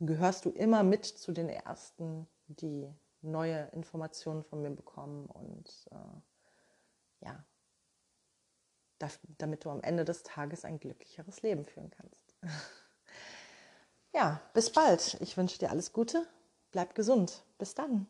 gehörst 0.00 0.44
du 0.44 0.50
immer 0.50 0.82
mit 0.82 1.04
zu 1.04 1.32
den 1.32 1.48
ersten 1.48 2.26
die 2.46 2.88
neue 3.20 3.68
Informationen 3.72 4.44
von 4.44 4.62
mir 4.62 4.70
bekommen 4.70 5.26
und 5.26 5.88
äh, 5.90 7.26
ja, 7.26 7.44
damit 9.38 9.64
du 9.64 9.70
am 9.70 9.80
Ende 9.80 10.04
des 10.04 10.22
Tages 10.22 10.64
ein 10.64 10.80
glücklicheres 10.80 11.42
Leben 11.42 11.64
führen 11.64 11.90
kannst. 11.90 12.36
ja, 14.14 14.40
bis 14.54 14.72
bald. 14.72 15.18
Ich 15.20 15.36
wünsche 15.36 15.58
dir 15.58 15.70
alles 15.70 15.92
Gute. 15.92 16.26
Bleib 16.70 16.94
gesund. 16.94 17.44
Bis 17.58 17.74
dann. 17.74 18.06